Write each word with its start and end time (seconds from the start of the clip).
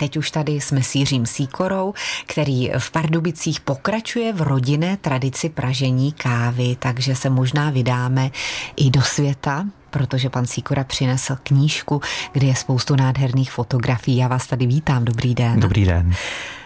teď 0.00 0.16
už 0.16 0.30
tady 0.30 0.52
jsme 0.52 0.82
s 0.82 0.94
Jiřím 0.94 1.26
Síkorou, 1.26 1.94
který 2.26 2.70
v 2.78 2.90
Pardubicích 2.90 3.60
pokračuje 3.60 4.32
v 4.32 4.42
rodinné 4.42 4.96
tradici 4.96 5.48
pražení 5.48 6.12
kávy, 6.12 6.76
takže 6.78 7.14
se 7.14 7.30
možná 7.30 7.70
vydáme 7.70 8.30
i 8.76 8.90
do 8.90 9.02
světa 9.02 9.66
protože 9.90 10.30
pan 10.30 10.46
Síkora 10.46 10.84
přinesl 10.84 11.36
knížku, 11.42 12.00
kde 12.32 12.46
je 12.46 12.56
spoustu 12.56 12.96
nádherných 12.96 13.52
fotografií. 13.52 14.16
Já 14.16 14.28
vás 14.28 14.46
tady 14.46 14.66
vítám, 14.66 15.04
dobrý 15.04 15.34
den. 15.34 15.60
Dobrý 15.60 15.84
den. 15.84 16.14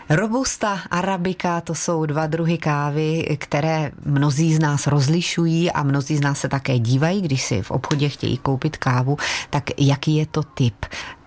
Robusta, 0.09 0.81
arabika, 0.91 1.61
to 1.61 1.75
jsou 1.75 2.07
dva 2.07 2.27
druhy 2.27 2.59
kávy, 2.59 3.37
které 3.41 3.91
mnozí 4.05 4.55
z 4.55 4.59
nás 4.59 4.87
rozlišují 4.87 5.71
a 5.71 5.83
mnozí 5.83 6.17
z 6.17 6.21
nás 6.21 6.41
se 6.41 6.49
také 6.49 6.79
dívají, 6.79 7.23
když 7.23 7.43
si 7.43 7.63
v 7.63 7.71
obchodě 7.71 8.09
chtějí 8.09 8.39
koupit 8.39 8.77
kávu, 8.77 9.17
tak 9.51 9.65
jaký 9.81 10.17
je 10.17 10.27
to 10.27 10.43
typ? 10.43 10.87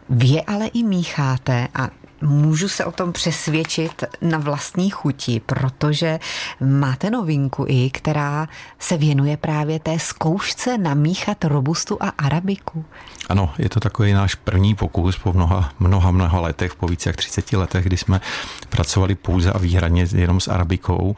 Vy 0.10 0.28
je 0.28 0.42
ale 0.42 0.68
i 0.68 0.84
mícháte 0.84 1.68
a 1.74 1.90
můžu 2.22 2.70
se 2.70 2.86
o 2.86 2.92
tom 2.92 3.14
přesvědčit 3.14 4.04
na 4.22 4.38
vlastní 4.38 4.90
chuti, 4.90 5.42
protože 5.46 6.20
máte 6.62 7.10
novinku 7.10 7.66
i, 7.68 7.90
která 7.90 8.48
se 8.80 8.98
věnuje 8.98 9.38
právě 9.38 9.80
té 9.80 10.00
zkoušce 10.00 10.78
namíchat 10.78 11.46
robustu 11.46 11.98
a 12.00 12.10
arabiku. 12.10 12.86
Ano, 13.30 13.54
je 13.58 13.70
to 13.70 13.80
takový 13.80 14.14
náš 14.14 14.36
první 14.36 14.76
pokus 14.76 15.18
po 15.18 15.34
mnoha, 15.34 15.72
mnoha, 15.80 16.12
mnoha 16.12 16.40
letech, 16.40 16.76
po 16.76 16.88
více 16.88 17.10
jak 17.10 17.16
30 17.16 17.54
letech, 17.54 17.86
kdy 17.86 17.98
jsme 17.98 18.22
pracovali 18.70 19.16
pouze 19.16 19.52
a 19.52 19.58
výhradně 19.58 20.08
jenom 20.16 20.40
s 20.40 20.48
arabikou 20.48 21.16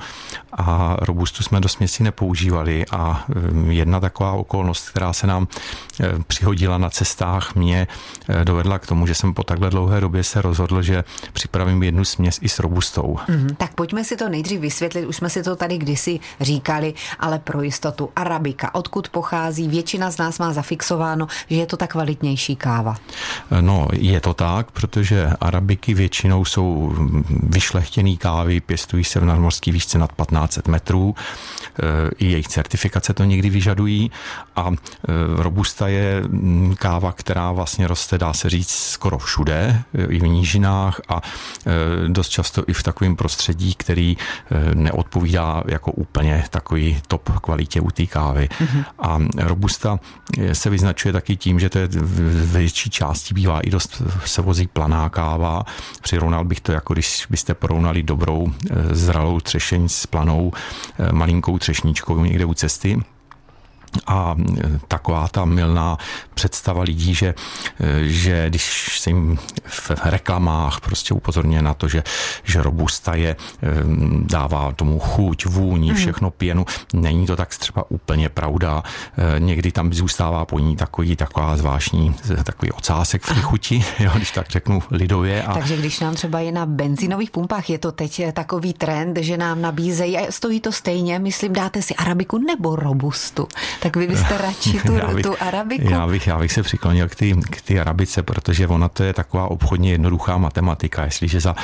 a 0.54 0.98
robustu 1.00 1.44
jsme 1.44 1.60
do 1.60 1.70
směsi 1.70 2.04
nepoužívali 2.04 2.86
a 2.92 3.26
um, 3.52 3.72
jedna 3.72 4.00
taková 4.00 4.32
okolnost, 4.32 4.90
která 4.90 5.14
se 5.14 5.28
nám 5.28 5.48
eh, 6.00 6.06
přihodila 6.28 6.78
na 6.78 6.90
cestách, 6.90 7.56
mě 7.56 7.88
eh, 8.30 8.46
dovedla 8.46 8.80
k 8.80 8.88
tomu, 8.88 9.08
že 9.08 9.16
jsem 9.16 9.34
po 9.34 9.44
takhle 9.44 9.70
dlouhé 9.70 10.02
době 10.02 10.24
se 10.24 10.42
rozhodl, 10.42 10.82
že 10.90 11.04
připravím 11.34 11.84
jednu 11.84 12.06
směs 12.06 12.40
i 12.42 12.50
s 12.50 12.60
robustou. 12.60 13.18
Mm, 13.28 13.56
tak 13.58 13.74
pojďme 13.74 14.04
si 14.04 14.16
to 14.16 14.30
nejdřív 14.30 14.60
vysvětlit, 14.60 15.06
už 15.06 15.16
jsme 15.16 15.30
si 15.30 15.44
to 15.44 15.56
tady 15.56 15.78
kdysi 15.78 16.20
říkali, 16.42 16.94
ale 17.20 17.40
pro 17.40 17.62
jistotu. 17.62 18.10
Arabika, 18.16 18.76
odkud 18.76 19.10
pochází? 19.10 19.68
Většina 19.68 20.12
z 20.12 20.18
nás 20.18 20.40
má 20.40 20.54
zafixováno, 20.54 21.28
že 21.50 21.56
je 21.56 21.66
to 21.66 21.78
ta 21.78 21.88
kvalitnější 21.88 22.56
káva. 22.56 22.96
No, 23.62 23.88
je 23.94 24.22
to 24.22 24.34
tak, 24.34 24.72
protože 24.72 25.30
arabiky 25.42 25.94
většinou 25.94 26.46
jsou 26.46 26.96
vyšlechtěný 27.30 28.18
kávy, 28.18 28.62
pěstují 28.62 29.04
se 29.04 29.20
v 29.20 29.26
nadmorský 29.26 29.72
výšce 29.72 29.98
nad 29.98 30.12
1500 30.16 30.68
metrů, 30.68 31.16
e, 31.16 32.10
i 32.18 32.26
jejich 32.32 32.48
certifikace 32.48 33.14
to 33.14 33.24
někdy 33.24 33.50
vyžadují 33.50 34.12
a 34.56 34.70
e, 34.70 34.74
robusta 35.44 35.88
je 35.88 36.24
káva, 36.76 37.12
která 37.12 37.52
vlastně 37.52 37.88
roste, 37.88 38.18
dá 38.18 38.34
se 38.34 38.50
říct, 38.50 38.70
skoro 38.70 39.18
všude, 39.18 39.84
i 40.10 40.20
v 40.20 40.28
nížinách 40.28 40.79
a 41.10 41.22
e, 41.22 42.08
dost 42.08 42.30
často 42.30 42.64
i 42.68 42.74
v 42.74 42.84
takovém 42.84 43.16
prostředí, 43.16 43.76
který 43.76 44.18
neodpovídá 44.74 45.64
jako 45.68 45.92
úplně 45.92 46.44
takový 46.50 47.02
top 47.08 47.30
kvalitě 47.40 47.82
u 47.82 47.92
té 47.92 48.06
kávy. 48.06 48.50
Mm-hmm. 48.52 48.86
A 49.00 49.20
robusta 49.48 50.00
se 50.54 50.70
vyznačuje 50.70 51.14
taky 51.14 51.36
tím, 51.36 51.60
že 51.60 51.70
to 51.70 51.80
je 51.80 51.88
v 51.88 52.58
větší 52.58 52.90
části 52.90 53.34
bývá 53.34 53.60
i 53.60 53.70
dost 53.70 54.02
se 54.26 54.42
vozí 54.42 54.68
planá 54.68 55.10
káva. 55.10 55.64
Přirovnal 56.02 56.46
bych 56.46 56.62
to, 56.62 56.72
jako 56.72 56.94
když 56.94 57.28
byste 57.30 57.54
porovnali 57.54 58.04
dobrou 58.04 58.54
zralou 58.92 59.40
třešeň 59.40 59.90
s 59.90 60.06
planou 60.06 60.52
malinkou 61.12 61.58
třešničkou 61.58 62.26
někde 62.26 62.46
u 62.46 62.54
cesty 62.54 63.00
a 64.08 64.36
taková 64.88 65.28
ta 65.28 65.46
milná 65.46 65.98
představa 66.34 66.84
lidí, 66.84 67.14
že, 67.14 67.34
že 68.02 68.50
když 68.50 69.00
se 69.00 69.10
jim 69.10 69.38
v 69.68 69.92
reklamách 70.04 70.80
prostě 70.80 71.14
upozorně 71.14 71.62
na 71.62 71.74
to, 71.74 71.88
že, 71.88 72.04
že 72.44 72.62
robusta 72.62 73.16
je, 73.16 73.36
dává 74.22 74.72
tomu 74.72 75.00
chuť, 75.00 75.46
vůni, 75.46 75.88
mhm. 75.88 75.98
všechno 75.98 76.32
pěnu, 76.32 76.66
není 76.94 77.26
to 77.26 77.36
tak 77.36 77.50
třeba 77.50 77.92
úplně 77.92 78.30
pravda. 78.30 78.84
Někdy 79.40 79.72
tam 79.72 79.94
zůstává 79.94 80.46
po 80.46 80.60
ní 80.60 80.76
takový, 80.76 81.16
taková 81.16 81.58
zvláštní, 81.58 82.16
takový 82.44 82.72
ocásek 82.72 83.24
v 83.24 83.34
té 83.34 83.42
chuti, 83.42 83.86
jo, 84.00 84.12
když 84.16 84.32
tak 84.32 84.50
řeknu 84.50 84.84
lidově. 84.92 85.44
A... 85.44 85.54
Takže 85.54 85.78
když 85.78 86.00
nám 86.00 86.16
třeba 86.16 86.40
je 86.40 86.52
na 86.52 86.66
benzinových 86.66 87.32
pumpách, 87.32 87.70
je 87.70 87.78
to 87.78 87.92
teď 87.92 88.22
takový 88.34 88.74
trend, 88.74 89.18
že 89.18 89.38
nám 89.38 89.62
nabízejí, 89.62 90.18
a 90.18 90.32
stojí 90.32 90.60
to 90.60 90.72
stejně, 90.72 91.20
myslím, 91.20 91.54
dáte 91.54 91.82
si 91.82 91.96
arabiku 91.96 92.38
nebo 92.38 92.76
robustu. 92.76 93.48
Tak 93.80 93.96
vy 93.96 94.08
byste 94.08 94.38
radši 94.38 94.80
tu, 94.86 94.94
bych, 95.14 95.24
tu 95.24 95.36
arabiku? 95.40 95.90
Já 95.90 96.08
bych, 96.08 96.28
já 96.28 96.38
bych 96.38 96.52
se 96.52 96.64
přiklonil 96.64 97.08
k 97.10 97.16
ty, 97.16 97.36
k 97.50 97.62
ty 97.62 97.80
arabice, 97.80 98.24
protože 98.24 98.68
ona 98.68 98.90
to 98.90 99.04
je 99.04 99.14
taková 99.14 99.52
obchodně 99.52 99.92
jednoduchá 99.92 100.38
matematika. 100.38 101.06
Jestliže 101.06 101.40
za 101.40 101.56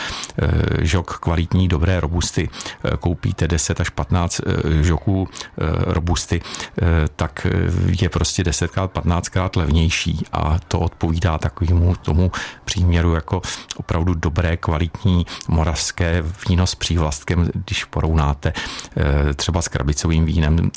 e, 0.42 0.86
žok 0.86 1.20
kvalitní, 1.20 1.68
dobré 1.68 2.00
robusty 2.00 2.50
e, 2.84 2.98
koupíte 2.98 3.48
10 3.48 3.82
až 3.82 3.90
15 3.90 4.40
e, 4.40 4.84
žoků 4.84 5.28
robusty, 5.86 6.42
tak 7.16 7.48
je 8.02 8.10
prostě 8.10 8.44
10krát, 8.44 8.88
15krát 8.88 9.50
levnější 9.56 10.26
a 10.32 10.60
to 10.68 10.80
odpovídá 10.80 11.38
takovému 11.38 11.96
tomu 11.96 12.32
příměru 12.66 13.16
jako 13.16 13.42
opravdu 13.78 14.14
dobré, 14.14 14.58
kvalitní 14.58 15.26
moravské 15.48 16.24
víno 16.50 16.68
s 16.68 16.76
přívlastkem, 16.76 17.50
když 17.66 17.84
porovnáte 17.86 18.54
třeba 19.36 19.62
s 19.62 19.68
krabicovým 19.68 20.26
vínem 20.26 20.72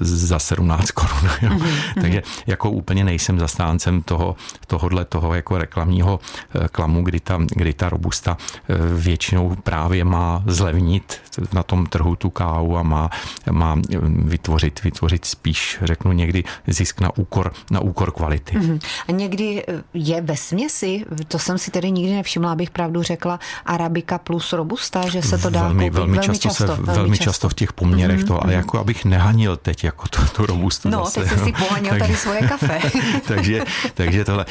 za 0.00 0.38
17 0.38 0.67
17 0.68 0.90
korun. 0.90 1.18
Jo. 1.42 1.50
Mm-hmm. 1.50 2.00
Takže 2.00 2.22
jako 2.46 2.70
úplně 2.70 3.04
nejsem 3.04 3.38
zastáncem 3.38 4.02
toho, 4.02 4.36
tohohle 4.66 5.04
toho 5.04 5.34
jako 5.34 5.58
reklamního 5.58 6.20
eh, 6.54 6.68
klamu, 6.68 7.02
kdy 7.02 7.20
ta, 7.20 7.38
kdy 7.48 7.72
ta 7.72 7.88
robusta 7.88 8.36
eh, 8.68 8.74
většinou 8.94 9.56
právě 9.62 10.04
má 10.04 10.42
zlevnit 10.46 11.20
na 11.52 11.62
tom 11.62 11.86
trhu 11.86 12.16
tu 12.16 12.30
kávu 12.30 12.78
a 12.78 12.82
má, 12.82 13.10
má 13.50 13.76
vytvořit, 14.08 14.82
vytvořit 14.82 15.24
spíš, 15.24 15.78
řeknu 15.82 16.12
někdy, 16.12 16.44
zisk 16.66 17.00
na 17.00 17.16
úkor, 17.16 17.52
na 17.70 17.80
úkor 17.80 18.12
kvality. 18.12 18.58
Mm-hmm. 18.58 18.80
A 19.08 19.12
někdy 19.12 19.64
eh, 19.68 19.82
je 19.94 20.20
ve 20.20 20.36
směsi, 20.36 21.04
to 21.28 21.38
jsem 21.38 21.58
si 21.58 21.70
tedy 21.70 21.90
nikdy 21.90 22.12
nevšimla, 22.12 22.52
abych 22.52 22.70
pravdu 22.70 23.02
řekla, 23.02 23.40
arabika 23.66 24.18
plus 24.18 24.52
robusta, 24.52 25.08
že 25.08 25.22
se 25.22 25.38
to 25.38 25.50
dá 25.50 25.62
velmi, 25.62 25.84
koupit 25.84 25.94
velmi, 25.94 26.12
velmi 26.12 26.26
často, 26.26 26.48
často 26.48 26.76
se, 26.76 26.82
velmi 26.82 27.16
často. 27.16 27.24
často 27.24 27.48
v 27.48 27.54
těch 27.54 27.72
poměrech 27.72 28.20
mm-hmm. 28.20 28.26
to, 28.26 28.44
ale 28.44 28.54
jako 28.54 28.78
abych 28.78 29.04
nehanil 29.04 29.56
teď 29.56 29.84
jako 29.84 30.08
tu, 30.08 30.20
tu 30.36 30.46
robustu 30.58 30.88
No, 30.88 31.04
zase, 31.04 31.20
teď 31.20 31.28
jsi 31.28 31.44
si 31.44 31.52
pohanil 31.52 31.98
tady 31.98 32.16
svoje 32.16 32.40
kafe. 32.40 32.80
takže, 33.28 33.62
takže 33.94 34.24
tohle, 34.24 34.46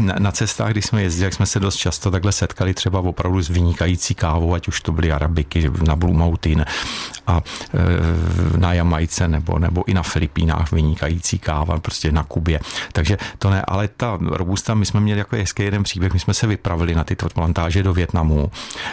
na, 0.00 0.14
na 0.18 0.32
cestách, 0.32 0.70
když 0.70 0.84
jsme 0.84 1.02
jezdili, 1.02 1.24
jak 1.24 1.34
jsme 1.34 1.46
se 1.46 1.60
dost 1.60 1.76
často 1.76 2.10
takhle 2.10 2.32
setkali 2.32 2.74
třeba 2.74 3.00
opravdu 3.00 3.42
s 3.42 3.48
vynikající 3.48 4.14
kávou, 4.14 4.54
ať 4.54 4.68
už 4.68 4.80
to 4.80 4.92
byly 4.92 5.12
arabiky 5.12 5.70
na 5.86 5.96
Blue 5.96 6.16
Mountain 6.16 6.64
a 7.26 7.40
e, 7.74 8.58
na 8.58 8.72
Jamajce 8.72 9.28
nebo, 9.28 9.58
nebo 9.58 9.84
i 9.86 9.94
na 9.94 10.02
Filipínách 10.02 10.72
vynikající 10.72 11.38
káva, 11.38 11.78
prostě 11.78 12.12
na 12.12 12.24
Kubě. 12.24 12.60
Takže 12.92 13.16
to 13.38 13.50
ne, 13.50 13.62
ale 13.68 13.88
ta 13.88 14.18
robusta, 14.20 14.74
my 14.74 14.86
jsme 14.86 15.00
měli 15.00 15.18
jako 15.18 15.36
hezký 15.36 15.62
jeden 15.62 15.82
příběh, 15.82 16.12
my 16.12 16.18
jsme 16.18 16.34
se 16.34 16.46
vypravili 16.46 16.94
na 16.94 17.04
tyto 17.04 17.28
plantáže 17.28 17.82
do 17.82 17.92
Větnamu 17.92 18.50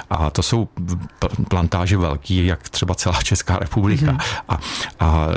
a 0.10 0.30
to 0.30 0.44
jsou 0.44 0.68
plantáže 1.50 1.98
velký, 1.98 2.46
jak 2.46 2.70
třeba 2.70 2.96
celá 2.96 3.22
Česká 3.22 3.60
republika 3.60 4.06
mm-hmm. 4.06 4.42
a, 4.50 4.60
a 5.00 5.28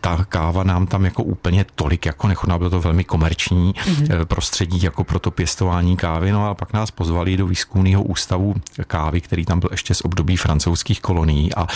ta 0.00 0.24
káva 0.24 0.55
nám 0.64 0.86
tam 0.86 1.04
jako 1.04 1.22
úplně 1.22 1.66
tolik 1.74 2.06
jako 2.06 2.28
nechutná, 2.28 2.58
bylo 2.58 2.70
to 2.70 2.80
velmi 2.80 3.04
komerční 3.04 3.72
mm-hmm. 3.72 4.24
prostředí 4.24 4.82
jako 4.82 5.04
pro 5.04 5.18
to 5.18 5.30
pěstování 5.30 5.96
kávy, 5.96 6.32
no 6.32 6.48
a 6.48 6.54
pak 6.54 6.72
nás 6.72 6.90
pozvali 6.90 7.36
do 7.36 7.46
výzkumného 7.46 8.02
ústavu 8.02 8.54
kávy, 8.86 9.20
který 9.20 9.44
tam 9.44 9.60
byl 9.60 9.68
ještě 9.72 9.94
z 9.94 10.00
období 10.00 10.36
francouzských 10.36 11.00
kolonií 11.00 11.54
a 11.54 11.66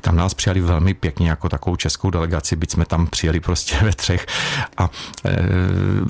tam 0.00 0.16
nás 0.16 0.34
přijali 0.34 0.60
velmi 0.60 0.94
pěkně 0.94 1.28
jako 1.28 1.48
takovou 1.48 1.76
českou 1.76 2.10
delegaci, 2.10 2.56
byť 2.56 2.70
jsme 2.70 2.84
tam 2.84 3.06
přijeli 3.06 3.40
prostě 3.40 3.76
ve 3.82 3.92
třech. 3.92 4.26
A, 4.76 4.90
e, 5.24 5.38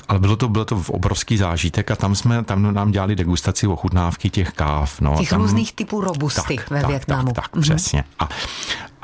ale 0.07 0.19
bylo 0.19 0.35
to, 0.35 0.49
bylo 0.49 0.65
to 0.65 0.75
v 0.75 0.89
obrovský 0.89 1.37
zážitek 1.37 1.91
a 1.91 1.95
tam 1.95 2.15
jsme, 2.15 2.43
tam 2.43 2.73
nám 2.73 2.91
dělali 2.91 3.15
degustaci 3.15 3.67
ochutnávky 3.67 4.29
těch 4.29 4.51
káv. 4.51 5.01
No, 5.01 5.17
těch 5.17 5.29
tam, 5.29 5.41
různých 5.41 5.73
typů 5.73 6.01
robusty 6.01 6.55
tak, 6.55 6.69
ve 6.69 6.81
tak, 6.81 6.89
Větnamu. 6.89 7.31
Tak, 7.31 7.35
tak, 7.35 7.55
mm-hmm. 7.55 7.61
přesně. 7.61 8.03
A, 8.19 8.29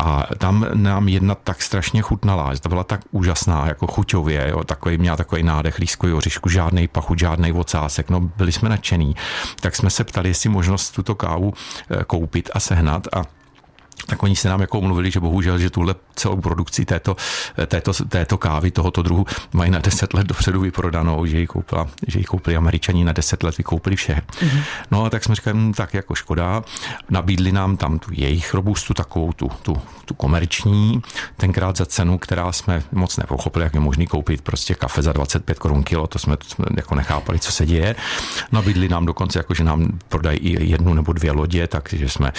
a 0.03 0.27
tam 0.37 0.65
nám 0.73 1.07
jedna 1.07 1.35
tak 1.35 1.61
strašně 1.61 2.01
chutnala, 2.01 2.53
to 2.61 2.69
byla 2.69 2.83
tak 2.83 3.01
úžasná, 3.11 3.67
jako 3.67 3.87
chuťově, 3.87 4.47
jo, 4.49 4.63
takový, 4.63 4.97
měla 4.97 5.17
takový 5.17 5.43
nádech 5.43 5.79
lísku 5.79 6.17
oříšku, 6.17 6.49
žádný 6.49 6.87
pachuť, 6.87 7.19
žádný 7.19 7.51
ocásek, 7.51 8.09
no 8.09 8.19
byli 8.19 8.51
jsme 8.51 8.69
nadšený. 8.69 9.15
Tak 9.61 9.75
jsme 9.75 9.89
se 9.89 10.03
ptali, 10.03 10.29
jestli 10.29 10.49
možnost 10.49 10.91
tuto 10.91 11.15
kávu 11.15 11.53
eh, 11.89 12.03
koupit 12.03 12.49
a 12.53 12.59
sehnat 12.59 13.07
a 13.15 13.23
tak 14.05 14.23
oni 14.23 14.35
se 14.35 14.49
nám 14.49 14.61
jako 14.61 14.79
omluvili, 14.79 15.11
že 15.11 15.19
bohužel, 15.19 15.57
že 15.57 15.69
tuhle 15.69 15.95
celou 16.15 16.41
produkci 16.41 16.85
této, 16.85 17.15
této, 17.67 17.93
této 17.93 18.37
kávy, 18.37 18.71
tohoto 18.71 19.01
druhu 19.01 19.25
mají 19.53 19.71
na 19.71 19.79
10 19.79 20.13
let 20.13 20.27
dopředu 20.27 20.61
vyprodanou, 20.61 21.25
že 21.25 21.39
ji, 21.39 21.47
koupila, 21.47 21.87
že 22.07 22.19
ji 22.19 22.25
koupili 22.25 22.55
američani 22.55 23.03
na 23.03 23.11
10 23.11 23.43
let, 23.43 23.57
vykoupili 23.57 23.95
vše. 23.95 24.21
Mm-hmm. 24.31 24.63
No 24.91 25.05
a 25.05 25.09
tak 25.09 25.23
jsme 25.23 25.35
říkali, 25.35 25.57
hm, 25.57 25.73
tak 25.73 25.93
jako 25.93 26.15
škoda, 26.15 26.63
nabídli 27.09 27.51
nám 27.51 27.77
tam 27.77 27.99
tu 27.99 28.11
jejich 28.13 28.53
robustu, 28.53 28.93
takovou 28.93 29.33
tu, 29.33 29.49
tu, 29.61 29.81
tu 30.05 30.13
komerční, 30.13 31.01
tenkrát 31.37 31.77
za 31.77 31.85
cenu, 31.85 32.17
která 32.17 32.51
jsme 32.51 32.83
moc 32.91 33.17
nepochopili, 33.17 33.63
jak 33.63 33.73
je 33.73 33.79
možný 33.79 34.07
koupit 34.07 34.41
prostě 34.41 34.75
kafe 34.75 35.01
za 35.01 35.13
25 35.13 35.59
korun 35.59 35.83
kilo, 35.83 36.07
to 36.07 36.19
jsme, 36.19 36.37
to 36.37 36.45
jsme 36.45 36.65
jako 36.75 36.95
nechápali, 36.95 37.39
co 37.39 37.51
se 37.51 37.65
děje. 37.65 37.95
Nabídli 38.51 38.89
nám 38.89 39.05
dokonce, 39.05 39.39
jako, 39.39 39.53
že 39.53 39.63
nám 39.63 39.99
prodají 40.09 40.37
i 40.37 40.65
jednu 40.65 40.93
nebo 40.93 41.13
dvě 41.13 41.31
lodě, 41.31 41.67
takže 41.67 42.09
jsme 42.09 42.31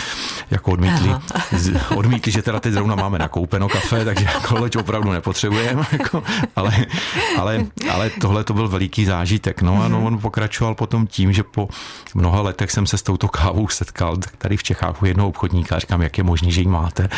jako 0.50 0.72
odmítli. 0.72 1.10
Aha 1.10 1.43
odmítli, 1.96 2.32
že 2.32 2.42
teda 2.42 2.60
teď 2.60 2.72
zrovna 2.72 2.94
máme 2.94 3.18
nakoupeno 3.18 3.68
kafe, 3.68 4.04
takže 4.04 4.24
jako 4.34 4.58
loď 4.58 4.76
opravdu 4.76 5.12
nepotřebujeme, 5.12 5.86
jako, 5.92 6.22
ale, 6.56 6.86
ale, 7.38 7.64
ale 7.92 8.10
tohle 8.10 8.44
to 8.44 8.54
byl 8.54 8.68
veliký 8.68 9.04
zážitek. 9.04 9.62
No 9.62 9.82
a 9.82 9.88
no, 9.88 10.04
on 10.04 10.18
pokračoval 10.18 10.74
potom 10.74 11.06
tím, 11.06 11.32
že 11.32 11.42
po 11.42 11.68
mnoha 12.14 12.40
letech 12.40 12.70
jsem 12.70 12.86
se 12.86 12.98
s 12.98 13.02
touto 13.02 13.28
kávou 13.28 13.68
setkal 13.68 14.16
tady 14.38 14.56
v 14.56 14.62
Čechách 14.62 15.02
u 15.02 15.06
jednoho 15.06 15.28
obchodníka 15.28 15.78
říkám, 15.78 16.02
jak 16.02 16.18
je 16.18 16.24
možné, 16.24 16.50
že 16.50 16.60
ji 16.60 16.66
máte. 16.66 17.08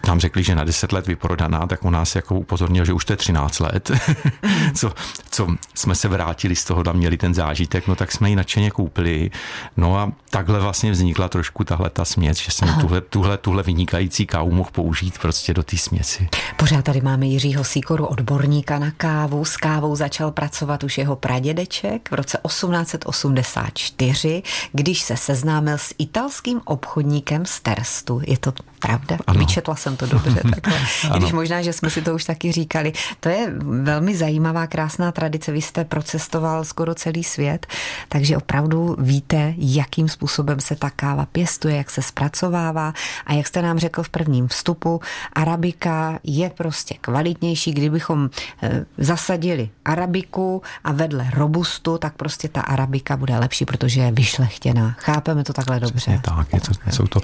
Tam 0.00 0.20
řekli, 0.20 0.42
že 0.42 0.54
na 0.54 0.64
10 0.64 0.92
let 0.92 1.06
vyprodaná, 1.06 1.66
tak 1.66 1.84
u 1.84 1.90
nás 1.90 2.16
jako 2.16 2.34
upozornil, 2.34 2.84
že 2.84 2.92
už 2.92 3.04
to 3.04 3.12
je 3.12 3.16
13 3.16 3.60
let, 3.60 3.90
co, 4.74 4.92
co 5.30 5.46
jsme 5.74 5.94
se 5.94 6.08
vrátili 6.08 6.56
z 6.56 6.64
toho, 6.64 6.84
tam 6.84 6.96
měli 6.96 7.16
ten 7.16 7.34
zážitek, 7.34 7.86
no 7.86 7.96
tak 7.96 8.12
jsme 8.12 8.30
ji 8.30 8.36
nadšeně 8.36 8.70
koupili. 8.70 9.30
No 9.76 9.98
a 9.98 10.12
takhle 10.30 10.60
vlastně 10.60 10.90
vznikla 10.90 11.28
trošku 11.28 11.64
tahle 11.64 11.90
ta 11.90 12.04
směs, 12.04 12.38
že 12.38 12.50
jsem 12.50 12.68
tuhle, 12.80 13.00
tuhle, 13.00 13.38
tuhle 13.38 13.62
vynikající 13.66 14.26
kávu 14.26 14.50
mohl 14.50 14.70
použít 14.72 15.18
prostě 15.18 15.54
do 15.54 15.62
té 15.62 15.76
směsi. 15.76 16.28
Pořád 16.56 16.84
tady 16.84 17.00
máme 17.00 17.26
Jiřího 17.26 17.64
Sýkoru, 17.64 18.06
odborníka 18.06 18.78
na 18.78 18.90
kávu. 18.90 19.44
S 19.44 19.56
kávou 19.56 19.96
začal 19.96 20.30
pracovat 20.30 20.84
už 20.84 20.98
jeho 20.98 21.16
pradědeček 21.16 22.10
v 22.10 22.14
roce 22.14 22.38
1884, 22.46 24.42
když 24.72 25.02
se 25.02 25.16
seznámil 25.16 25.78
s 25.78 25.94
italským 25.98 26.60
obchodníkem 26.64 27.46
z 27.46 27.60
Terstu. 27.60 28.20
Je 28.26 28.38
to 28.38 28.52
pravda? 28.78 29.18
Ano. 29.26 29.40
Vyčetla 29.40 29.76
jsem 29.76 29.96
to 29.96 30.06
dobře. 30.06 30.40
Takhle. 30.54 30.78
I 31.16 31.18
když 31.18 31.32
možná, 31.32 31.62
že 31.62 31.72
jsme 31.72 31.90
si 31.90 32.02
to 32.02 32.14
už 32.14 32.24
taky 32.24 32.52
říkali. 32.52 32.92
To 33.20 33.28
je 33.28 33.52
velmi 33.82 34.16
zajímavá, 34.16 34.66
krásná 34.66 35.12
tradice. 35.12 35.52
Vy 35.52 35.62
jste 35.62 35.84
procestoval 35.84 36.64
skoro 36.64 36.94
celý 36.94 37.24
svět, 37.24 37.66
takže 38.08 38.36
opravdu 38.36 38.96
víte, 38.98 39.54
jakým 39.56 40.08
způsobem 40.08 40.60
se 40.60 40.76
ta 40.76 40.90
káva 40.90 41.26
pěstuje, 41.26 41.76
jak 41.76 41.90
se 41.90 42.02
zpracovává 42.02 42.92
a 43.26 43.32
jak 43.32 43.46
jste 43.54 43.62
nám 43.62 43.78
řekl 43.78 44.02
v 44.02 44.08
prvním 44.08 44.48
vstupu, 44.48 45.00
arabika 45.32 46.18
je 46.24 46.50
prostě 46.50 46.94
kvalitnější. 47.00 47.72
Kdybychom 47.72 48.30
eh, 48.62 48.84
zasadili 48.98 49.70
arabiku 49.84 50.62
a 50.84 50.92
vedle 50.92 51.30
robustu, 51.34 51.98
tak 51.98 52.14
prostě 52.14 52.48
ta 52.48 52.60
arabika 52.60 53.16
bude 53.16 53.38
lepší, 53.38 53.64
protože 53.64 54.00
je 54.00 54.12
vyšlechtěná. 54.12 54.96
Chápeme 54.98 55.44
to 55.44 55.52
takhle 55.52 55.80
dobře. 55.80 55.96
Přesně 55.96 56.20
tak, 56.22 56.52
je 56.52 56.60
to, 56.60 56.72
jsou, 56.90 57.06
to, 57.06 57.20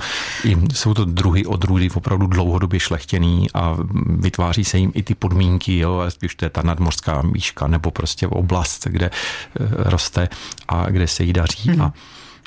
jsou 0.74 0.94
to 0.94 1.04
druhy 1.04 1.46
odrůdy 1.46 1.90
opravdu 1.90 2.26
dlouhodobě 2.26 2.80
šlechtěný 2.80 3.46
a 3.54 3.76
vytváří 4.06 4.64
se 4.64 4.78
jim 4.78 4.92
i 4.94 5.02
ty 5.02 5.14
podmínky, 5.14 5.78
jo, 5.78 6.02
když 6.18 6.34
to 6.34 6.44
je 6.44 6.50
ta 6.50 6.62
nadmorská 6.62 7.22
míška 7.22 7.66
nebo 7.66 7.90
prostě 7.90 8.26
oblast, 8.26 8.86
kde 8.86 9.10
eh, 9.10 9.90
roste 9.90 10.28
a 10.68 10.90
kde 10.90 11.08
se 11.08 11.24
jí 11.24 11.32
daří. 11.32 11.70
Hmm. 11.70 11.82
A 11.82 11.92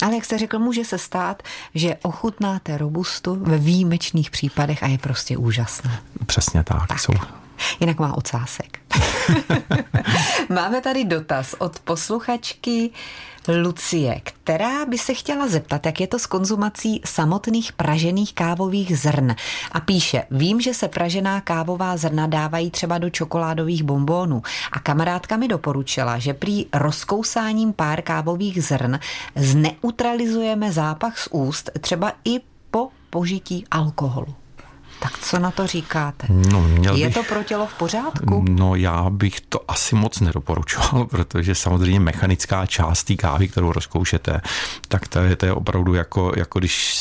ale 0.01 0.15
jak 0.15 0.25
jste 0.25 0.37
řekl, 0.37 0.59
může 0.59 0.85
se 0.85 0.97
stát, 0.97 1.43
že 1.75 1.95
ochutnáte 2.01 2.77
robustu 2.77 3.35
ve 3.35 3.57
výjimečných 3.57 4.31
případech 4.31 4.83
a 4.83 4.87
je 4.87 4.97
prostě 4.97 5.37
úžasná. 5.37 5.91
Přesně 6.25 6.63
tak. 6.63 6.87
tak. 6.87 6.99
Jsou. 6.99 7.13
Jinak 7.79 7.99
má 7.99 8.17
ocásek. 8.17 8.79
Máme 10.49 10.81
tady 10.81 11.05
dotaz 11.05 11.55
od 11.59 11.79
posluchačky 11.79 12.91
Lucie, 13.47 14.21
která 14.23 14.85
by 14.85 14.97
se 14.97 15.13
chtěla 15.13 15.47
zeptat, 15.47 15.85
jak 15.85 16.01
je 16.01 16.07
to 16.07 16.19
s 16.19 16.25
konzumací 16.25 17.01
samotných 17.05 17.73
pražených 17.73 18.33
kávových 18.33 18.99
zrn. 18.99 19.35
A 19.71 19.79
píše, 19.79 20.23
vím, 20.31 20.61
že 20.61 20.73
se 20.73 20.87
pražená 20.87 21.41
kávová 21.41 21.97
zrna 21.97 22.27
dávají 22.27 22.71
třeba 22.71 22.97
do 22.97 23.09
čokoládových 23.09 23.83
bombónů. 23.83 24.41
A 24.71 24.79
kamarádka 24.79 25.37
mi 25.37 25.47
doporučila, 25.47 26.19
že 26.19 26.33
prý 26.33 26.65
rozkousáním 26.73 27.73
pár 27.73 28.01
kávových 28.01 28.63
zrn 28.63 28.99
zneutralizujeme 29.35 30.71
zápach 30.71 31.17
z 31.17 31.27
úst 31.31 31.69
třeba 31.81 32.11
i 32.25 32.39
po 32.71 32.89
požití 33.09 33.65
alkoholu. 33.71 34.42
Tak 35.03 35.19
co 35.19 35.39
na 35.39 35.51
to 35.51 35.67
říkáte? 35.67 36.27
No, 36.29 36.61
měl 36.61 36.95
Je 36.95 37.07
bych, 37.07 37.13
to 37.13 37.23
pro 37.23 37.43
tělo 37.43 37.67
v 37.67 37.73
pořádku? 37.73 38.45
No 38.49 38.75
já 38.75 39.09
bych 39.09 39.41
to 39.41 39.59
asi 39.67 39.95
moc 39.95 40.19
nedoporučoval, 40.19 41.05
protože 41.09 41.55
samozřejmě 41.55 41.99
mechanická 41.99 42.65
část 42.65 43.03
té 43.03 43.15
kávy, 43.15 43.47
kterou 43.47 43.71
rozkoušete, 43.71 44.41
tak 44.87 45.07
to 45.07 45.19
je, 45.19 45.35
to 45.35 45.45
je 45.45 45.53
opravdu 45.53 45.93
jako, 45.93 46.31
jako 46.35 46.59
když 46.59 46.93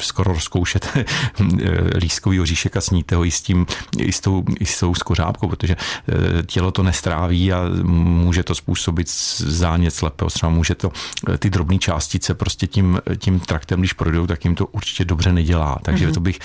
skoro 0.00 0.32
rozkoušete 0.32 1.04
lískový 1.96 2.40
oříšek 2.40 2.76
a 2.76 2.80
sníte 2.80 3.16
ho 3.16 3.24
i 3.24 3.30
s, 3.30 3.42
tím, 3.42 3.66
i 3.98 4.12
s, 4.12 4.20
tou, 4.20 4.44
i 4.60 4.66
s 4.66 4.80
tou 4.80 4.94
skořápkou, 4.94 5.48
protože 5.48 5.76
eh, 5.76 6.42
tělo 6.42 6.70
to 6.70 6.82
nestráví 6.82 7.52
a 7.52 7.62
může 7.82 8.42
to 8.42 8.54
způsobit 8.54 9.08
zánět 9.38 9.94
slepého 9.94 10.30
třeba 10.30 10.50
může 10.50 10.74
to 10.74 10.92
eh, 11.28 11.38
ty 11.38 11.50
drobné 11.50 11.78
částice 11.78 12.34
prostě 12.34 12.66
tím, 12.66 13.00
tím 13.18 13.40
traktem, 13.40 13.78
když 13.78 13.92
projdou, 13.92 14.26
tak 14.26 14.44
jim 14.44 14.54
to 14.54 14.66
určitě 14.66 15.04
dobře 15.04 15.32
nedělá. 15.32 15.78
Takže 15.82 16.08
mm-hmm. 16.08 16.14
to 16.14 16.20
bych 16.20 16.38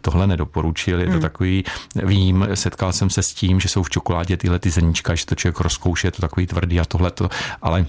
tohle 0.00 0.26
nedoporučil. 0.26 1.00
Je 1.00 1.06
to 1.06 1.12
hmm. 1.12 1.20
takový, 1.20 1.64
vím, 1.94 2.48
setkal 2.54 2.92
jsem 2.92 3.10
se 3.10 3.22
s 3.22 3.34
tím, 3.34 3.60
že 3.60 3.68
jsou 3.68 3.82
v 3.82 3.90
čokoládě 3.90 4.36
tyhle 4.36 4.58
ty 4.58 4.70
zrníčka, 4.70 5.14
že 5.14 5.26
to 5.26 5.34
člověk 5.34 5.60
rozkouše, 5.60 6.06
je 6.06 6.12
to 6.12 6.20
takový 6.20 6.46
tvrdý 6.46 6.80
a 6.80 6.84
tohle 6.84 7.10
to, 7.10 7.28
ale 7.62 7.86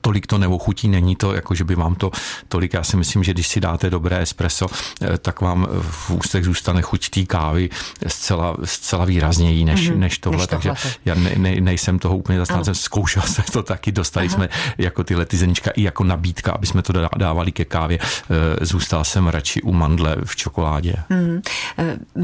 tolik 0.00 0.26
to 0.26 0.38
neochutí, 0.38 0.88
není 0.88 1.16
to, 1.16 1.34
jako 1.34 1.54
že 1.54 1.64
by 1.64 1.74
vám 1.74 1.94
to 1.94 2.10
tolik, 2.48 2.74
já 2.74 2.82
si 2.82 2.96
myslím, 2.96 3.24
že 3.24 3.32
když 3.32 3.48
si 3.48 3.60
dáte 3.60 3.90
dobré 3.90 4.22
espresso, 4.22 4.66
eh, 5.02 5.18
tak 5.18 5.40
vám 5.40 5.66
v 5.80 6.10
ústech 6.10 6.44
zůstane 6.44 6.82
chuť 6.82 7.08
té 7.08 7.22
kávy 7.22 7.70
zcela, 8.06 8.56
zcela 8.64 9.04
výrazněji 9.04 9.64
než, 9.64 9.90
mm-hmm. 9.90 9.98
než 9.98 10.18
tohle, 10.18 10.38
než 10.38 10.46
takže 10.46 10.68
tohle. 10.68 10.94
já 11.04 11.14
ne, 11.14 11.30
ne, 11.36 11.60
nejsem 11.60 11.98
toho 11.98 12.16
úplně 12.16 12.38
zastáncem, 12.38 12.74
zkoušel 12.74 13.22
jsem 13.22 13.44
to 13.52 13.62
taky, 13.62 13.92
dostali 13.92 14.26
Aha. 14.26 14.34
jsme 14.34 14.48
jako 14.78 15.04
tyhle 15.04 15.26
ty 15.26 15.36
zrnička 15.36 15.70
i 15.70 15.82
jako 15.82 16.04
nabídka, 16.04 16.52
aby 16.52 16.66
jsme 16.66 16.82
to 16.82 16.92
dávali 17.16 17.52
ke 17.52 17.64
kávě, 17.64 17.98
eh, 18.02 18.66
zůstal 18.66 19.04
jsem 19.04 19.26
radši 19.28 19.62
u 19.62 19.72
mandle 19.72 20.16
v 20.24 20.36
čokoládě. 20.36 20.94
Mm. 21.08 21.42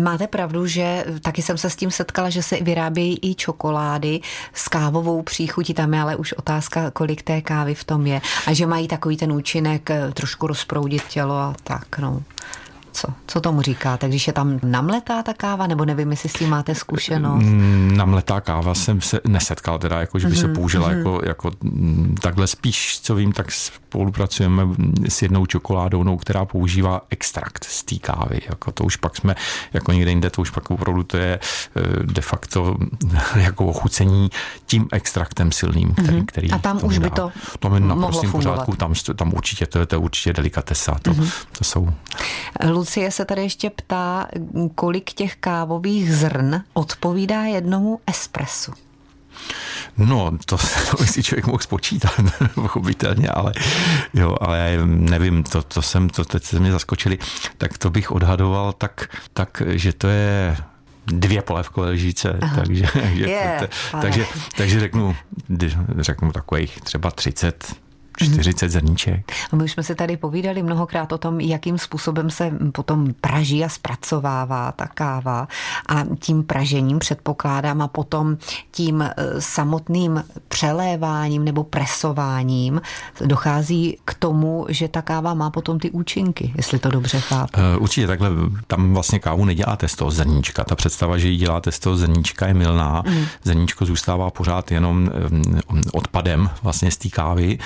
Máte 0.03 0.27
pravdu, 0.27 0.67
že 0.67 1.05
taky 1.23 1.43
jsem 1.43 1.59
se 1.59 1.71
s 1.71 1.77
tím 1.77 1.91
setkala, 1.91 2.31
že 2.31 2.43
se 2.43 2.57
vyrábějí 2.61 3.19
i 3.23 3.35
čokolády 3.35 4.21
s 4.53 4.69
kávovou 4.69 5.23
příchutí, 5.23 5.75
tam 5.75 5.95
je 5.95 6.01
ale 6.01 6.17
už 6.17 6.33
otázka, 6.33 6.91
kolik 6.91 7.23
té 7.23 7.41
kávy 7.49 7.75
v 7.75 7.85
tom 7.85 8.07
je. 8.07 8.21
A 8.47 8.53
že 8.53 8.67
mají 8.67 8.89
takový 8.89 9.17
ten 9.17 9.33
účinek 9.33 9.91
eh, 9.91 10.13
trošku 10.13 10.47
rozproudit 10.47 11.03
tělo 11.09 11.35
a 11.35 11.55
tak, 11.65 11.99
no. 11.99 12.23
Co? 12.99 13.09
Co 13.27 13.41
tomu 13.41 13.63
říkáte? 13.63 14.09
Když 14.09 14.27
je 14.27 14.33
tam 14.33 14.61
namletá 14.63 15.23
ta 15.23 15.35
káva, 15.35 15.67
nebo 15.67 15.85
nevím, 15.85 16.11
jestli 16.11 16.29
s 16.29 16.33
tím 16.33 16.51
máte 16.51 16.75
zkušenost? 16.75 17.45
Mm, 17.45 17.97
namletá 17.97 18.41
káva 18.41 18.75
jsem 18.75 19.01
se 19.01 19.21
nesetkal, 19.27 19.79
teda 19.79 20.01
jako, 20.01 20.19
že 20.19 20.29
by 20.29 20.37
se 20.37 20.47
mhm, 20.47 20.55
použila 20.55 20.91
mm-hmm. 20.91 20.97
jako, 20.97 21.21
jako 21.25 21.51
mm, 21.63 22.15
takhle 22.23 22.47
spíš, 22.47 23.01
co 23.03 23.15
vím, 23.15 23.33
tak 23.33 23.53
spolupracujeme 23.53 24.63
s 25.09 25.23
jednou 25.23 25.47
čokoládou, 25.47 26.03
no, 26.03 26.17
která 26.17 26.45
používá 26.45 27.01
extrakt 27.11 27.65
z 27.65 27.85
té 27.85 27.97
kávy. 27.97 28.41
Jako 28.49 28.73
to 28.73 28.85
už 28.85 28.97
pak 28.97 29.17
jsme, 29.17 29.35
jako 29.73 29.93
někde 29.93 30.11
jinde, 30.11 30.31
to 30.31 30.43
už 30.43 30.51
pak 30.51 30.71
opravdu 30.71 31.03
to 31.03 31.17
je 31.17 31.39
eh, 31.77 31.83
de 32.03 32.23
facto 32.23 32.77
jako 33.37 33.67
ochucení 33.67 34.31
tím 34.67 34.89
extraktem 34.93 35.53
silným, 35.53 35.93
který, 35.93 36.09
mm-hmm. 36.09 36.25
který 36.27 36.51
A 36.51 36.59
tam 36.59 36.81
už 36.83 36.99
by 36.99 37.11
to 37.11 37.33
To 37.59 37.75
je 37.75 37.81
naprosto 37.81 38.31
pořádku, 38.31 38.77
tam, 38.77 38.95
tam 39.17 39.35
určitě, 39.35 39.67
to, 39.67 39.87
to 39.87 39.95
je 39.95 39.99
určitě 39.99 40.33
delikatesa, 40.33 40.99
to, 41.03 41.11
mm-hmm. 41.11 41.33
to 41.59 41.65
jsou. 41.65 41.89
Lucie 42.89 43.11
se 43.11 43.25
tady 43.25 43.43
ještě 43.43 43.71
ptá, 43.71 44.29
kolik 44.75 45.13
těch 45.13 45.37
kávových 45.37 46.17
zrn 46.17 46.61
odpovídá 46.73 47.43
jednomu 47.43 48.01
espresu. 48.07 48.73
No, 49.99 50.31
to, 50.47 50.57
to 50.91 50.97
by 51.01 51.07
si 51.07 51.23
člověk 51.23 51.47
mohl 51.47 51.59
spočítat, 51.59 52.13
pochopitelně, 52.55 53.29
ale 53.29 53.53
jo, 54.15 54.37
ale 54.41 54.59
já 54.59 54.87
nevím, 54.87 55.43
to, 55.43 55.63
to 55.63 55.83
jsem, 55.83 56.09
to 56.09 56.25
teď 56.25 56.45
se 56.45 56.61
mě 56.61 56.73
zaskočili, 56.73 57.19
tak 57.59 57.79
to 57.79 57.91
bych 57.91 58.11
odhadoval 58.11 58.73
tak, 58.73 59.17
tak 59.33 59.63
že 59.67 59.93
to 59.93 60.09
je 60.09 60.57
dvě 61.07 61.43
polévkové 61.43 61.91
lžíce, 61.91 62.39
takže, 62.55 62.87
takže, 62.93 63.25
yeah, 63.25 63.69
takže, 64.01 64.27
takže 64.57 64.81
řeknu, 64.81 65.17
řeknu 65.99 66.33
takových 66.33 66.81
třeba 66.81 67.11
30 67.11 67.75
40 68.25 68.69
zrníček. 68.69 69.33
A 69.53 69.57
my 69.57 69.65
už 69.65 69.73
jsme 69.73 69.83
se 69.83 69.95
tady 69.95 70.17
povídali 70.17 70.63
mnohokrát 70.63 71.13
o 71.13 71.19
tom, 71.19 71.41
jakým 71.41 71.79
způsobem 71.79 72.31
se 72.31 72.53
potom 72.73 73.15
praží 73.21 73.65
a 73.65 73.69
zpracovává 73.69 74.73
ta 74.73 74.87
káva 74.87 75.49
a 75.89 76.05
tím 76.19 76.43
pražením 76.43 76.99
předpokládám 76.99 77.83
a 77.83 77.89
potom 77.89 78.37
tím 78.71 79.03
eh, 79.03 79.15
samotným 79.39 80.25
přeléváním 80.49 81.45
nebo 81.45 81.65
presováním 81.65 82.81
dochází 83.25 83.99
k 84.05 84.15
tomu, 84.15 84.67
že 84.69 84.89
ta 84.89 85.03
káva 85.03 85.35
má 85.35 85.51
potom 85.51 85.79
ty 85.79 85.91
účinky, 85.91 86.53
jestli 86.57 86.79
to 86.79 86.89
dobře 86.91 87.21
chápu. 87.21 87.53
Eh, 87.55 87.77
určitě 87.77 88.07
takhle, 88.07 88.31
tam 88.67 88.95
vlastně 88.95 89.19
kávu 89.19 89.45
neděláte 89.45 89.89
z 89.89 89.97
toho 89.97 90.11
zrníčka. 90.11 90.65
Ta 90.65 90.75
představa, 90.75 91.19
že 91.19 91.29
ji 91.29 91.37
děláte 91.37 91.73
z 91.73 91.79
toho 91.79 91.97
zrníčka 91.97 92.47
je 92.47 92.55
milná. 92.55 93.03
Mm. 93.07 93.25
Zrníčko 93.45 93.85
zůstává 93.85 94.31
pořád 94.31 94.71
jenom 94.71 95.11
eh, 95.11 95.83
odpadem 95.93 96.51
vlastně 96.63 96.91
z 96.91 96.97
té 96.97 97.09
kávy, 97.09 97.59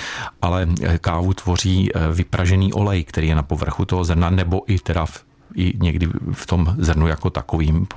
ale 0.43 0.67
kávu 1.01 1.33
tvoří 1.33 1.89
vypražený 2.13 2.73
olej, 2.73 3.03
který 3.03 3.27
je 3.27 3.35
na 3.35 3.43
povrchu 3.43 3.85
toho 3.85 4.03
zrna, 4.03 4.29
nebo 4.29 4.61
i 4.67 4.79
teda 4.79 5.05
v 5.05 5.25
i 5.55 5.73
někdy 5.81 6.07
v 6.33 6.45
tom 6.45 6.75
zrnu 6.77 7.07
jako 7.07 7.29
takovým 7.29 7.87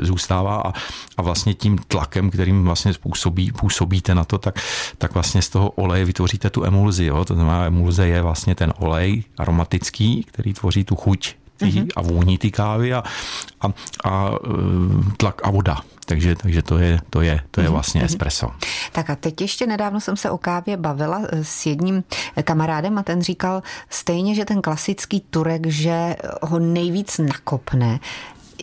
zůstává 0.00 0.62
a, 0.64 0.72
a 1.16 1.22
vlastně 1.22 1.54
tím 1.54 1.78
tlakem, 1.78 2.30
kterým 2.30 2.64
vlastně 2.64 2.92
způsobí, 2.94 3.52
působíte 3.52 4.14
na 4.14 4.24
to, 4.24 4.38
tak, 4.38 4.60
tak 4.98 5.14
vlastně 5.14 5.42
z 5.42 5.48
toho 5.48 5.70
oleje 5.70 6.04
vytvoříte 6.04 6.50
tu 6.50 6.64
emulzi. 6.64 7.04
Jo? 7.04 7.24
To 7.24 7.34
znamená, 7.34 7.66
emulze 7.66 8.06
je 8.06 8.22
vlastně 8.22 8.54
ten 8.54 8.72
olej 8.78 9.24
aromatický, 9.38 10.24
který 10.24 10.54
tvoří 10.54 10.84
tu 10.84 10.96
chuť 10.96 11.34
mm-hmm. 11.66 11.88
a 11.96 12.02
vůní 12.02 12.38
ty 12.38 12.50
kávy 12.50 12.94
a, 12.94 13.02
a, 13.60 13.72
a 14.04 14.30
e, 14.30 15.16
tlak 15.16 15.40
a 15.44 15.50
voda. 15.50 15.80
Takže, 16.04 16.36
takže 16.36 16.62
to 16.62 16.78
je, 16.78 17.00
to 17.10 17.20
je, 17.20 17.40
to 17.50 17.60
je 17.60 17.64
mhm, 17.64 17.72
vlastně 17.72 18.00
mm-hmm. 18.00 18.04
espresso. 18.04 18.50
Tak 18.92 19.10
a 19.10 19.16
teď 19.16 19.40
ještě 19.40 19.66
nedávno 19.66 20.00
jsem 20.00 20.16
se 20.16 20.30
o 20.30 20.38
kávě 20.38 20.76
bavila 20.76 21.20
e, 21.28 21.44
s 21.44 21.66
jedním 21.66 22.04
kamarádem 22.44 22.98
a 22.98 23.02
ten 23.02 23.22
říkal 23.22 23.62
stejně, 23.90 24.34
že 24.34 24.44
ten 24.44 24.62
klasický 24.62 25.20
turek, 25.20 25.66
že 25.66 26.16
ho 26.42 26.58
nejvíc 26.58 27.18
nakopne, 27.18 28.00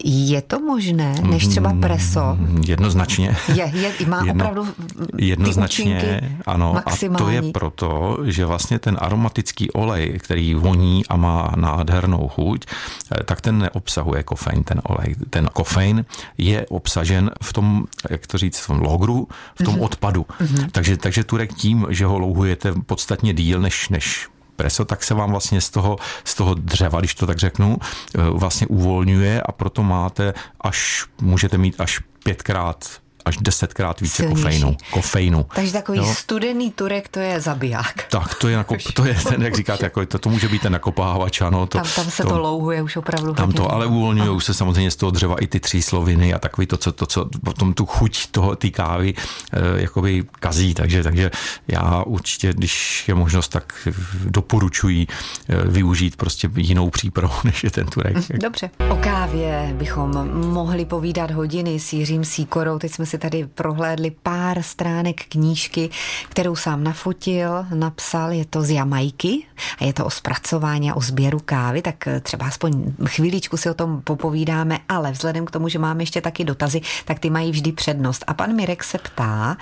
je 0.04 0.42
to 0.42 0.60
možné, 0.60 1.16
než 1.22 1.48
třeba 1.48 1.74
preso? 1.82 2.38
Jednoznačně. 2.68 3.38
Je, 3.54 3.72
je 4.00 4.08
má 4.08 4.24
Jedno, 4.26 4.34
opravdu 4.34 4.74
Jednoznačně, 5.18 6.22
ano. 6.46 6.74
Maximální. 6.74 7.16
A 7.16 7.26
to 7.26 7.30
je 7.30 7.52
proto, 7.52 8.18
že 8.24 8.46
vlastně 8.46 8.80
ten 8.80 8.98
aromatický 9.00 9.72
olej, 9.72 10.20
který 10.24 10.54
voní 10.54 11.06
a 11.06 11.16
má 11.16 11.52
nádhernou 11.56 12.28
chuť, 12.28 12.66
eh, 12.66 13.24
tak 13.24 13.42
ten 13.42 13.58
neobsahuje 13.58 14.24
kofein, 14.24 14.64
ten 14.64 14.82
olej. 14.84 15.16
Ten 15.30 15.50
kofein 15.54 16.06
je 16.38 16.66
obsažen 16.70 17.32
v 17.44 17.54
tom, 17.54 17.86
jak 18.10 18.28
to 18.28 18.38
říct, 18.38 18.60
v 18.60 18.68
tom 18.68 18.82
logru, 18.82 19.28
v 19.60 19.64
tom 19.64 19.76
mm-hmm. 19.76 19.84
odpadu. 19.84 20.26
Mm-hmm. 20.40 20.70
Takže, 20.72 20.98
takže 20.98 21.24
turek 21.24 21.54
tím, 21.54 21.86
že 21.90 22.06
ho 22.06 22.20
louhujete 22.20 22.74
podstatně 22.86 23.34
díl, 23.34 23.62
než, 23.62 23.90
než 23.90 24.28
preso, 24.56 24.86
tak 24.86 25.04
se 25.04 25.14
vám 25.14 25.32
vlastně 25.32 25.62
z 25.62 25.70
toho, 25.70 25.98
z 26.24 26.36
toho 26.36 26.54
dřeva, 26.54 27.00
když 27.00 27.16
to 27.16 27.28
tak 27.28 27.38
řeknu, 27.38 27.78
eh, 27.82 28.22
vlastně 28.30 28.68
uvolňuje 28.68 29.42
a 29.42 29.52
proto 29.52 29.84
máte 29.84 30.34
až, 30.62 31.06
můžete 31.22 31.58
mít 31.58 31.76
až 31.82 32.00
pětkrát 32.24 33.05
až 33.26 33.38
desetkrát 33.38 34.02
více 34.02 34.16
Silnější. 34.16 34.44
kofeinu. 34.44 34.78
kofeinu. 34.92 35.46
Takže 35.56 35.74
takový 35.74 35.98
jo? 35.98 36.14
studený 36.18 36.72
turek, 36.72 37.08
to 37.08 37.20
je 37.20 37.40
zabiják. 37.40 38.08
Tak, 38.10 38.36
to 38.36 38.48
je, 38.48 38.58
nakop, 38.58 38.78
to 38.94 39.06
je 39.06 39.16
ten, 39.30 39.44
jak 39.44 39.56
říkáte, 39.56 39.86
jako, 39.86 40.06
to, 40.06 40.20
to 40.20 40.30
může 40.30 40.50
být 40.50 40.62
ten 40.62 40.72
nakopávač, 40.72 41.42
ano. 41.42 41.68
To, 41.68 41.78
tam, 41.78 41.88
tam 41.96 42.12
se 42.12 42.24
to, 42.24 42.30
to 42.30 42.40
louhuje 42.40 42.82
už 42.82 42.96
opravdu. 42.96 43.34
Tam 43.34 43.52
to, 43.52 43.72
ale 43.72 43.86
uvolňují 43.86 44.42
se 44.42 44.54
samozřejmě 44.54 44.92
z 44.92 44.96
toho 44.96 45.12
dřeva 45.12 45.36
i 45.36 45.48
ty 45.48 45.60
tři 45.60 45.82
sloviny 45.82 46.34
a 46.34 46.40
takový 46.40 46.68
to, 46.68 46.78
co, 46.78 46.92
to, 46.92 47.06
co 47.06 47.30
potom 47.44 47.74
tu 47.74 47.86
chuť 47.86 48.28
toho, 48.32 48.56
té 48.56 48.70
kávy 48.70 49.14
eh, 49.54 49.82
jakoby 49.82 50.24
kazí, 50.40 50.74
takže, 50.74 51.04
takže 51.04 51.32
já 51.68 52.04
určitě, 52.04 52.54
když 52.54 53.04
je 53.08 53.16
možnost, 53.16 53.48
tak 53.48 53.88
doporučuji 54.26 55.08
eh, 55.50 55.56
využít 55.68 56.16
prostě 56.16 56.50
jinou 56.56 56.90
přípravu, 56.90 57.34
než 57.44 57.64
je 57.64 57.72
ten 57.72 57.88
turek. 57.88 58.18
Dobře. 58.42 58.70
O 58.90 58.96
kávě 58.96 59.74
bychom 59.78 60.30
mohli 60.54 60.86
povídat 60.86 61.32
hodiny 61.32 61.80
s 61.80 61.94
Jiřím 61.94 62.26
Síkorou, 62.26 62.80
teď 62.80 62.92
jsme 62.92 63.06
si 63.06 63.15
si 63.16 63.20
tady 63.20 63.48
prohlédli 63.48 64.12
pár 64.12 64.64
stránek 64.64 65.26
knížky, 65.30 65.90
kterou 66.30 66.56
sám 66.56 66.84
nafotil, 66.84 67.66
napsal, 67.74 68.32
je 68.32 68.46
to 68.46 68.62
z 68.62 68.70
Jamajky 68.70 69.46
a 69.80 69.84
je 69.86 69.94
to 69.94 70.06
o 70.06 70.10
zpracování 70.10 70.92
a 70.92 70.96
o 70.96 71.02
sběru 71.02 71.40
kávy, 71.46 71.82
tak 71.82 72.08
třeba 72.22 72.46
aspoň 72.46 72.94
chvíličku 73.06 73.58
si 73.58 73.70
o 73.70 73.74
tom 73.74 74.02
popovídáme, 74.02 74.80
ale 74.90 75.12
vzhledem 75.12 75.46
k 75.46 75.52
tomu, 75.52 75.70
že 75.70 75.80
máme 75.80 76.04
ještě 76.04 76.22
taky 76.22 76.44
dotazy, 76.44 76.82
tak 77.06 77.20
ty 77.20 77.30
mají 77.30 77.52
vždy 77.52 77.72
přednost. 77.72 78.24
A 78.28 78.34
pan 78.34 78.56
Mirek 78.56 78.84
se 78.84 78.98
ptá, 78.98 79.58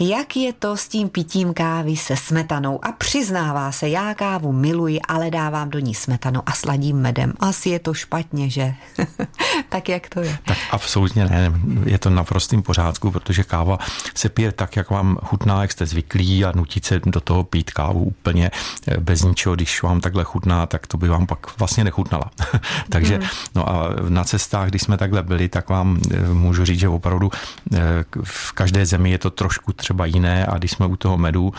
jak 0.00 0.36
je 0.36 0.52
to 0.52 0.76
s 0.76 0.88
tím 0.88 1.08
pitím 1.08 1.54
kávy 1.54 1.96
se 1.96 2.16
smetanou 2.16 2.84
a 2.84 2.92
přiznává 2.92 3.72
se, 3.72 3.88
já 3.88 4.14
kávu 4.14 4.52
miluji, 4.52 5.00
ale 5.00 5.30
dávám 5.30 5.70
do 5.70 5.78
ní 5.78 5.94
smetanu 5.94 6.40
a 6.46 6.52
sladím 6.52 6.96
medem. 6.96 7.32
Asi 7.40 7.68
je 7.70 7.78
to 7.78 7.94
špatně, 7.94 8.50
že? 8.50 8.74
tak 9.76 9.88
jak 9.88 10.08
to 10.08 10.20
je? 10.20 10.38
Tak 10.44 10.58
absolutně 10.70 11.24
ne, 11.24 11.52
je 11.84 11.98
to 11.98 12.10
naprostým 12.10 12.62
pořádku, 12.62 13.10
protože 13.10 13.44
káva 13.44 13.78
se 14.14 14.28
pije 14.28 14.52
tak, 14.52 14.76
jak 14.76 14.90
vám 14.90 15.18
chutná, 15.22 15.62
jak 15.62 15.72
jste 15.72 15.86
zvyklí 15.86 16.44
a 16.44 16.52
nutit 16.54 16.84
se 16.84 17.00
do 17.06 17.20
toho 17.20 17.44
pít 17.44 17.70
kávu 17.70 18.04
úplně 18.04 18.50
eh, 18.88 19.00
bez 19.00 19.22
ničeho, 19.22 19.54
když 19.54 19.82
vám 19.82 20.00
takhle 20.00 20.24
chutná, 20.24 20.66
tak 20.66 20.86
to 20.86 20.96
by 20.96 21.08
vám 21.08 21.26
pak 21.26 21.58
vlastně 21.58 21.84
nechutnala. 21.84 22.30
Takže 22.88 23.16
hmm. 23.16 23.28
no 23.54 23.68
a 23.68 23.88
na 24.08 24.24
cestách, 24.24 24.68
když 24.68 24.82
jsme 24.82 24.96
takhle 24.96 25.22
byli, 25.22 25.48
tak 25.48 25.68
vám 25.68 26.00
eh, 26.10 26.28
můžu 26.28 26.64
říct, 26.64 26.80
že 26.80 26.88
opravdu 26.88 27.30
eh, 27.74 27.78
v 28.24 28.52
každé 28.52 28.86
zemi 28.86 29.10
je 29.10 29.18
to 29.18 29.30
trošku 29.30 29.72
třeba 29.72 30.06
jiné 30.06 30.46
a 30.46 30.58
když 30.58 30.70
jsme 30.70 30.86
u 30.86 30.96
toho 30.96 31.18
medu, 31.18 31.52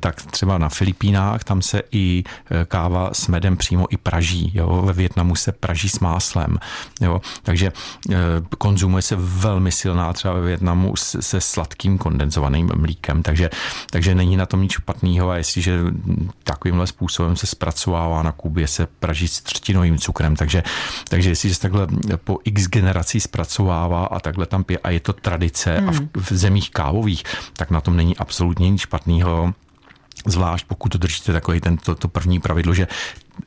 tak 0.00 0.22
třeba 0.22 0.58
na 0.58 0.68
Filipínách, 0.68 1.44
tam 1.44 1.62
se 1.62 1.82
i 1.92 2.24
káva 2.68 3.10
s 3.12 3.28
medem 3.28 3.56
přímo 3.56 3.86
i 3.90 3.96
praží. 3.96 4.52
Jo? 4.54 4.82
Ve 4.82 4.92
Větnamu 4.92 5.36
se 5.36 5.52
praží 5.52 5.88
s 5.88 6.00
máslem. 6.00 6.58
Jo? 7.00 7.19
Takže 7.42 7.72
konzumuje 8.58 9.02
se 9.02 9.16
velmi 9.18 9.72
silná 9.72 10.12
třeba 10.12 10.34
ve 10.34 10.40
Větnamu 10.40 10.96
se 10.96 11.40
sladkým 11.40 11.98
kondenzovaným 11.98 12.70
mlíkem, 12.76 13.22
takže, 13.22 13.50
takže 13.90 14.14
není 14.14 14.36
na 14.36 14.46
tom 14.46 14.62
nic 14.62 14.72
špatného 14.72 15.30
a 15.30 15.36
jestliže 15.36 15.80
takovýmhle 16.44 16.86
způsobem 16.86 17.36
se 17.36 17.46
zpracovává 17.46 18.22
na 18.22 18.32
Kubě, 18.32 18.66
se 18.66 18.86
praží 18.86 19.28
s 19.28 19.40
třtinovým 19.40 19.98
cukrem, 19.98 20.36
takže, 20.36 20.62
takže 21.08 21.30
jestliže 21.30 21.54
se 21.54 21.60
takhle 21.60 21.86
po 22.24 22.38
x 22.44 22.68
generací 22.68 23.20
zpracovává 23.20 24.04
a 24.04 24.20
takhle 24.20 24.46
tam 24.46 24.64
pije 24.64 24.78
a 24.78 24.90
je 24.90 25.00
to 25.00 25.12
tradice 25.12 25.78
hmm. 25.78 25.88
a 25.88 25.92
v, 25.92 25.96
hmm. 25.98 26.08
v 26.14 26.32
zemích 26.32 26.70
kávových, 26.70 27.24
tak 27.52 27.70
na 27.70 27.80
tom 27.80 27.96
není 27.96 28.16
absolutně 28.16 28.70
nic 28.70 28.80
špatného. 28.80 29.54
Zvlášť 30.26 30.66
pokud 30.66 30.96
držíte 30.96 31.32
takový 31.32 31.60
tento 31.60 31.94
to 31.94 32.08
první 32.08 32.40
pravidlo, 32.40 32.74
že 32.74 32.88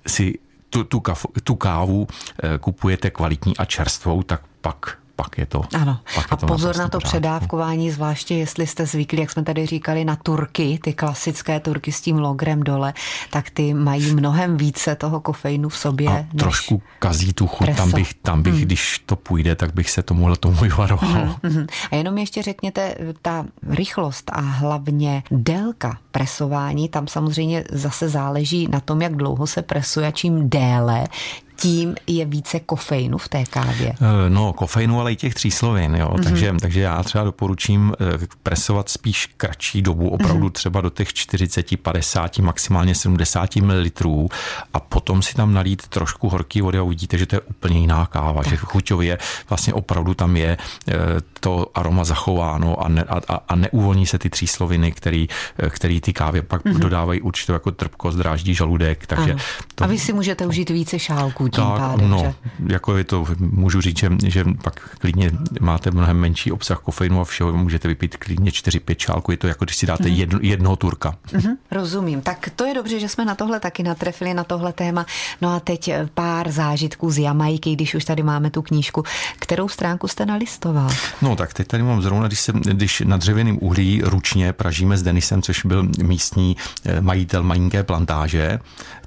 si 0.08 0.40
tu, 0.74 0.84
tu, 0.84 1.00
kafu, 1.00 1.28
tu 1.44 1.56
kávu 1.56 2.08
eh, 2.10 2.58
kupujete 2.58 3.10
kvalitní 3.10 3.58
a 3.58 3.66
čerstvou, 3.66 4.24
tak 4.24 4.42
pak 4.62 4.98
pak 5.16 5.38
je 5.38 5.46
to. 5.46 5.62
Ano. 5.74 6.00
Pak 6.16 6.26
a 6.32 6.36
je 6.36 6.38
to 6.38 6.46
pozor 6.46 6.78
na 6.78 6.88
to 6.88 6.98
pořádku. 6.98 7.08
předávkování, 7.08 7.92
zvláště 7.92 8.36
jestli 8.36 8.68
jste 8.68 8.86
zvyklí, 8.86 9.20
jak 9.20 9.32
jsme 9.32 9.44
tady 9.44 9.66
říkali, 9.66 10.06
na 10.06 10.16
turky, 10.16 10.80
ty 10.84 10.94
klasické 10.94 11.60
turky 11.60 11.92
s 11.92 12.02
tím 12.02 12.20
logrem 12.20 12.64
dole, 12.64 12.94
tak 13.30 13.50
ty 13.50 13.74
mají 13.74 14.16
mnohem 14.16 14.58
více 14.58 14.96
toho 14.96 15.20
kofeinu 15.20 15.70
v 15.70 15.78
sobě. 15.78 16.10
A 16.10 16.14
než 16.14 16.26
trošku 16.38 16.82
kazí 17.00 17.34
tu 17.34 17.48
chuť, 17.48 17.76
tam 17.76 17.92
bych, 17.92 18.14
tam 18.14 18.42
bych 18.42 18.54
hmm. 18.54 18.62
když 18.62 19.00
to 19.06 19.16
půjde, 19.16 19.56
tak 19.56 19.74
bych 19.74 19.90
se 19.90 20.04
tomuhle 20.04 20.38
tomu 20.38 20.58
varoval. 20.78 21.36
Hmm, 21.44 21.54
hmm. 21.54 21.68
A 21.92 21.96
jenom 21.96 22.18
ještě 22.18 22.42
řekněte, 22.42 22.96
ta 23.22 23.46
rychlost 23.70 24.32
a 24.34 24.42
hlavně 24.42 25.24
délka 25.32 25.98
presování, 26.12 26.90
tam 26.90 27.08
samozřejmě 27.08 27.64
zase 27.72 28.10
záleží 28.10 28.68
na 28.68 28.80
tom, 28.80 29.02
jak 29.02 29.16
dlouho 29.16 29.48
se 29.48 29.62
presuje, 29.62 30.12
čím 30.12 30.50
déle, 30.50 31.08
tím 31.56 31.96
je 32.08 32.26
více 32.26 32.60
kofeinu 32.60 33.18
v 33.18 33.30
té 33.30 33.44
kávě? 33.46 33.94
Eh, 34.02 34.30
no, 34.30 34.54
kofeinu, 34.54 35.00
ale 35.00 35.12
i 35.12 35.16
těch 35.16 35.34
tříslovin, 35.34 35.96
jo. 35.96 36.10
Mm-hmm. 36.10 36.24
Takže, 36.24 36.54
takže 36.62 36.82
já 36.82 37.04
třeba 37.04 37.24
doporučím 37.24 37.94
eh, 38.00 38.28
presovat 38.44 38.90
spíš 38.90 39.30
kratší 39.38 39.82
dobu, 39.82 40.10
opravdu 40.10 40.48
mm-hmm. 40.48 40.52
třeba 40.52 40.82
do 40.82 40.90
těch 40.90 41.14
40, 41.14 41.82
50, 41.82 42.40
maximálně 42.40 42.96
70 42.96 43.56
ml 43.56 44.28
a 44.74 44.80
potom 44.80 45.22
si 45.22 45.34
tam 45.34 45.54
nalít 45.54 45.88
trošku 45.88 46.30
horký 46.30 46.62
vody 46.62 46.78
a 46.78 46.82
uvidíte, 46.84 47.18
že 47.18 47.26
to 47.26 47.36
je 47.36 47.40
úplně 47.40 47.80
jiná 47.80 48.06
káva, 48.06 48.44
tak. 48.44 48.50
že 48.50 48.58
chuťově 48.58 49.18
vlastně 49.50 49.74
opravdu 49.74 50.14
tam 50.14 50.38
je 50.38 50.58
eh, 50.88 50.94
to 51.40 51.72
aroma 51.76 52.04
zachováno 52.04 52.86
a, 52.86 52.88
ne, 52.88 53.04
a, 53.04 53.40
a 53.48 53.56
neuvolní 53.56 54.06
se 54.06 54.20
ty 54.20 54.30
třísloviny, 54.30 54.92
který, 54.92 55.28
který 55.70 56.02
ty 56.02 56.14
kávě 56.14 56.42
pak 56.42 56.66
mm-hmm. 56.66 56.80
dodávají 56.80 57.22
určitou 57.22 57.54
jako 57.54 57.72
trpkost, 57.72 58.18
dráždí 58.18 58.54
žaludek. 58.54 59.06
Takže 59.08 59.36
to... 59.76 59.84
A 59.84 59.88
vy 59.88 60.00
si 60.00 60.14
můžete 60.14 60.46
užít 60.46 60.70
více 60.70 61.00
šálku 61.00 61.43
zážitků 61.44 61.50
tím 61.50 61.64
tak, 61.64 61.92
pádem. 61.92 62.10
No, 62.10 62.20
že? 62.20 62.34
jako 62.74 62.98
je 62.98 63.04
to, 63.04 63.26
můžu 63.40 63.82
říct, 63.82 63.98
že, 63.98 64.10
že 64.26 64.46
pak 64.64 64.90
klidně 65.00 65.32
máte 65.60 65.92
mnohem 65.92 66.18
menší 66.18 66.52
obsah 66.52 66.80
kofeinu 66.80 67.22
a 67.22 67.26
všeho, 67.26 67.54
můžete 67.54 67.88
vypít 67.88 68.18
klidně 68.18 68.52
4-5 68.52 68.96
čálku, 68.96 69.32
je 69.32 69.38
to 69.38 69.48
jako 69.48 69.66
když 69.66 69.76
si 69.76 69.86
dáte 69.86 70.10
mm. 70.10 70.16
jedno, 70.16 70.40
jednoho 70.42 70.76
turka. 70.76 71.16
Mm-hmm, 71.28 71.56
rozumím, 71.72 72.22
tak 72.22 72.50
to 72.56 72.66
je 72.66 72.74
dobře, 72.74 73.00
že 73.00 73.10
jsme 73.10 73.26
na 73.26 73.36
tohle 73.36 73.60
taky 73.60 73.84
natrefili, 73.84 74.34
na 74.34 74.44
tohle 74.44 74.74
téma. 74.74 75.06
No 75.42 75.56
a 75.56 75.60
teď 75.60 75.92
pár 76.14 76.52
zážitků 76.52 77.12
z 77.12 77.18
Jamajky, 77.18 77.76
když 77.76 77.96
už 77.96 78.06
tady 78.06 78.24
máme 78.24 78.50
tu 78.50 78.62
knížku. 78.62 79.04
Kterou 79.40 79.68
stránku 79.68 80.08
jste 80.08 80.26
nalistoval? 80.26 80.90
No 81.22 81.36
tak 81.36 81.54
teď 81.54 81.68
tady 81.68 81.84
mám 81.84 82.02
zrovna, 82.02 82.28
když, 82.28 82.40
se, 82.40 82.52
když 82.52 83.04
na 83.06 83.18
dřevěném 83.18 83.58
uhlí 83.62 84.02
ručně 84.04 84.54
pražíme 84.54 84.98
s 84.98 85.04
Denisem, 85.04 85.42
což 85.42 85.66
byl 85.66 85.88
místní 86.04 86.58
eh, 86.86 87.02
majitel 87.02 87.44
malinké 87.44 87.84
plantáže, 87.84 88.60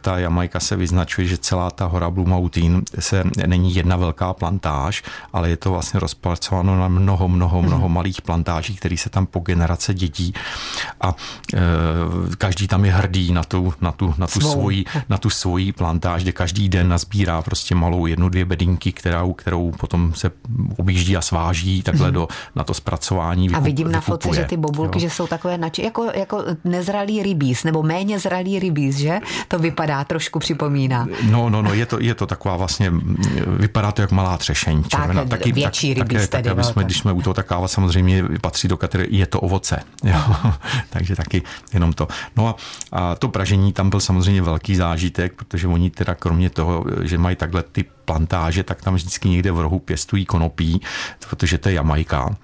ta 0.06 0.18
Jamajka 0.18 0.60
se 0.60 0.76
vyznačuje, 0.76 1.26
že 1.26 1.38
celá 1.38 1.70
ta 1.70 1.86
hora 1.86 2.10
Blue 2.10 2.28
Mountain 2.28 2.82
se 2.98 3.24
není 3.46 3.74
jedna 3.74 3.96
velká 3.96 4.32
plantáž, 4.32 5.02
ale 5.32 5.50
je 5.50 5.56
to 5.56 5.70
vlastně 5.70 6.00
rozpracováno 6.00 6.80
na 6.80 6.88
mnoho, 6.88 7.28
mnoho, 7.28 7.62
mnoho 7.62 7.86
hmm. 7.86 7.94
malých 7.94 8.22
plantáží, 8.22 8.76
které 8.76 8.96
se 8.96 9.10
tam 9.10 9.26
po 9.26 9.40
generace 9.40 9.94
dětí 9.94 10.34
a 11.00 11.14
e, 11.54 11.58
každý 12.38 12.68
tam 12.68 12.84
je 12.84 12.92
hrdý 12.92 13.32
na 13.32 13.44
tu, 13.44 13.74
na 13.80 13.92
tu, 13.92 14.14
na 14.18 14.26
tu, 14.26 14.40
svoji, 14.40 14.84
na 15.08 15.18
tu 15.18 15.30
svoji 15.30 15.72
plantáž, 15.72 16.22
kde 16.22 16.32
každý 16.32 16.68
den 16.68 16.88
nazbírá 16.88 17.42
prostě 17.42 17.74
malou 17.74 18.06
jednu, 18.06 18.28
dvě 18.28 18.44
bedinky, 18.44 18.92
kterou, 18.92 19.32
kterou 19.32 19.70
potom 19.70 20.14
se 20.14 20.30
objíždí 20.76 21.16
a 21.16 21.20
sváží 21.20 21.82
takhle 21.82 22.06
hmm. 22.06 22.14
do, 22.14 22.28
na 22.54 22.64
to 22.64 22.74
zpracování. 22.74 23.48
Vykup, 23.48 23.62
a 23.62 23.64
vidím 23.64 23.92
na 23.92 24.00
fotce, 24.00 24.28
že 24.34 24.44
ty 24.44 24.56
bobulky, 24.56 24.98
jo. 24.98 25.00
že 25.00 25.10
jsou 25.10 25.26
takové 25.26 25.58
nači, 25.58 25.82
jako, 25.82 26.10
jako 26.14 26.44
nezralý 26.64 27.22
rybíz, 27.22 27.64
nebo 27.64 27.82
méně 27.82 28.18
zralý 28.18 28.58
rybíz, 28.58 28.96
že? 28.96 29.20
To 29.48 29.58
vypadá, 29.58 29.95
trošku 30.04 30.38
připomíná. 30.38 31.06
No, 31.30 31.50
no, 31.50 31.62
no, 31.62 31.74
je 31.74 31.86
to, 31.86 32.00
je 32.00 32.14
to 32.14 32.26
taková 32.26 32.56
vlastně, 32.56 32.92
vypadá 33.46 33.92
to 33.92 34.02
jak 34.02 34.10
malá 34.10 34.36
třešeň 34.36 34.84
červená. 34.84 35.20
Tak, 35.20 35.28
taky, 35.28 35.52
větší 35.52 35.94
tak, 35.94 36.08
rybíz 36.08 36.28
také, 36.28 36.50
tedy, 36.50 36.64
jsme, 36.64 36.84
když 36.84 36.98
jsme 36.98 37.12
u 37.12 37.22
toho, 37.22 37.34
tak 37.34 37.46
káva 37.46 37.68
samozřejmě 37.68 38.24
patří 38.40 38.68
do 38.68 38.76
kategorie, 38.76 39.18
je 39.18 39.26
to 39.26 39.40
ovoce. 39.40 39.80
Jo. 40.04 40.36
Takže 40.90 41.16
taky 41.16 41.42
jenom 41.74 41.92
to. 41.92 42.08
No 42.36 42.48
a, 42.48 42.56
a 42.92 43.14
to 43.14 43.28
pražení 43.28 43.72
tam 43.72 43.90
byl 43.90 44.00
samozřejmě 44.00 44.42
velký 44.42 44.76
zážitek, 44.76 45.32
protože 45.32 45.68
oni 45.68 45.90
teda 45.90 46.14
kromě 46.14 46.50
toho, 46.50 46.84
že 47.02 47.18
mají 47.18 47.36
takhle 47.36 47.62
ty 47.62 47.84
plantáže, 48.04 48.62
tak 48.62 48.82
tam 48.82 48.94
vždycky 48.94 49.28
někde 49.28 49.52
v 49.52 49.60
rohu 49.60 49.78
pěstují 49.78 50.24
konopí, 50.24 50.80
protože 51.28 51.58
to 51.58 51.68
je 51.68 51.74
Jamajka. 51.74 52.36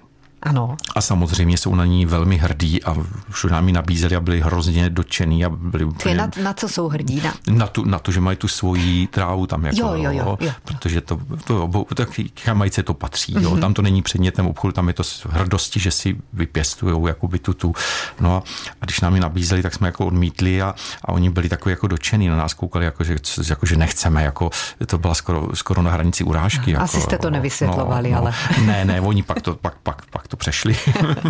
Ano. 0.43 0.77
A 0.95 1.01
samozřejmě 1.01 1.59
jsou 1.59 1.75
na 1.75 1.85
ní 1.85 2.07
velmi 2.07 2.37
hrdí 2.37 2.85
a 2.85 2.97
všude 3.31 3.53
nám 3.53 3.69
ji 3.69 3.73
nabízeli 3.73 4.17
a 4.17 4.21
byli 4.21 4.41
hrozně 4.41 4.91
dotčený. 4.91 5.45
A 5.45 5.49
byli 5.49 5.85
úplně, 5.85 6.15
na, 6.15 6.31
na 6.43 6.53
co 6.53 6.69
jsou 6.69 6.89
hrdí? 6.89 7.21
Na? 7.21 7.35
Na, 7.51 7.67
tu, 7.67 7.85
na 7.85 7.99
to, 7.99 8.13
že 8.13 8.21
mají 8.21 8.37
tu 8.37 8.49
svoji 8.49 9.07
trávu 9.07 9.47
tam. 9.47 9.65
Jako, 9.65 9.79
jo, 9.79 9.95
jo, 9.95 10.11
jo, 10.11 10.37
jo. 10.41 10.53
Protože 10.65 11.01
to, 11.01 11.21
to, 11.45 11.71
to 11.95 12.05
Jamajce 12.47 12.83
to 12.83 12.95
patří. 12.95 13.35
Jo. 13.41 13.41
Mm-hmm. 13.41 13.61
Tam 13.61 13.75
to 13.75 13.83
není 13.83 14.03
předmětem 14.03 14.47
obchodu, 14.47 14.73
tam 14.73 14.89
je 14.89 14.95
to 14.95 15.03
hrdosti, 15.29 15.81
že 15.81 15.91
si 15.91 16.17
vypěstují 16.33 17.09
jakoby 17.09 17.39
tu, 17.39 17.55
tu. 17.55 17.75
No 18.21 18.37
a, 18.37 18.43
a 18.81 18.85
když 18.85 19.01
nám 19.01 19.15
ji 19.15 19.21
nabízeli, 19.21 19.63
tak 19.63 19.75
jsme 19.75 19.89
jako 19.89 20.07
odmítli 20.07 20.63
a, 20.63 20.75
a 21.05 21.09
oni 21.09 21.31
byli 21.31 21.49
takový 21.49 21.73
jako 21.73 21.87
dotčený 21.87 22.29
na 22.29 22.37
nás 22.37 22.55
koukali, 22.55 22.85
jako 22.85 23.05
že, 23.05 23.17
jako, 23.49 23.67
že 23.67 23.77
nechceme. 23.77 24.23
Jako, 24.23 24.51
to 24.87 24.99
byla 24.99 25.15
skoro, 25.15 25.49
skoro 25.55 25.83
na 25.83 25.91
hranici 25.91 26.25
urážky. 26.25 26.77
Asi 26.77 26.97
jako, 26.97 27.11
jste 27.11 27.19
to 27.19 27.31
nevysvětlovali, 27.31 28.11
no, 28.11 28.17
no. 28.17 28.23
ale... 28.23 28.35
Ne, 28.67 28.85
ne, 28.85 29.01
oni 29.01 29.23
pak 29.23 29.43
to, 29.43 29.55
pak, 29.55 29.75
pak, 29.83 30.07
pak 30.07 30.29
to 30.33 30.37
přešli. 30.37 30.77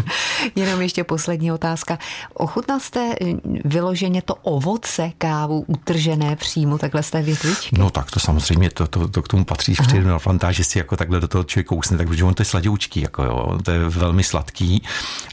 Jenom 0.57 0.83
ještě 0.83 1.05
poslední 1.05 1.53
otázka. 1.53 1.99
Ochutnal 2.35 2.81
jste 2.81 3.15
eh, 3.21 3.35
vyloženě 3.65 4.23
to 4.23 4.35
ovoce 4.35 5.11
kávu 5.19 5.65
utržené 5.67 6.37
přímo 6.37 6.79
takhle 6.79 7.03
z 7.03 7.11
té 7.11 7.23
větvičky? 7.23 7.77
No 7.79 7.91
tak 7.91 8.11
to 8.11 8.21
samozřejmě, 8.21 8.71
to, 8.71 8.87
to, 8.87 9.09
to 9.09 9.23
k 9.23 9.29
tomu 9.29 9.45
patří, 9.45 9.75
v 9.75 10.05
na 10.05 10.19
plantáži 10.19 10.65
si 10.65 10.79
jako 10.79 10.97
takhle 10.97 11.21
do 11.21 11.29
toho 11.29 11.45
člověk 11.45 11.67
kousne, 11.67 11.99
takže 11.99 12.25
on 12.25 12.35
to 12.35 12.43
je 12.43 12.45
sladoučký, 12.45 13.01
jako 13.01 13.23
jo, 13.25 13.59
to 13.63 13.71
je 13.71 13.79
velmi 13.89 14.25
sladký 14.25 14.83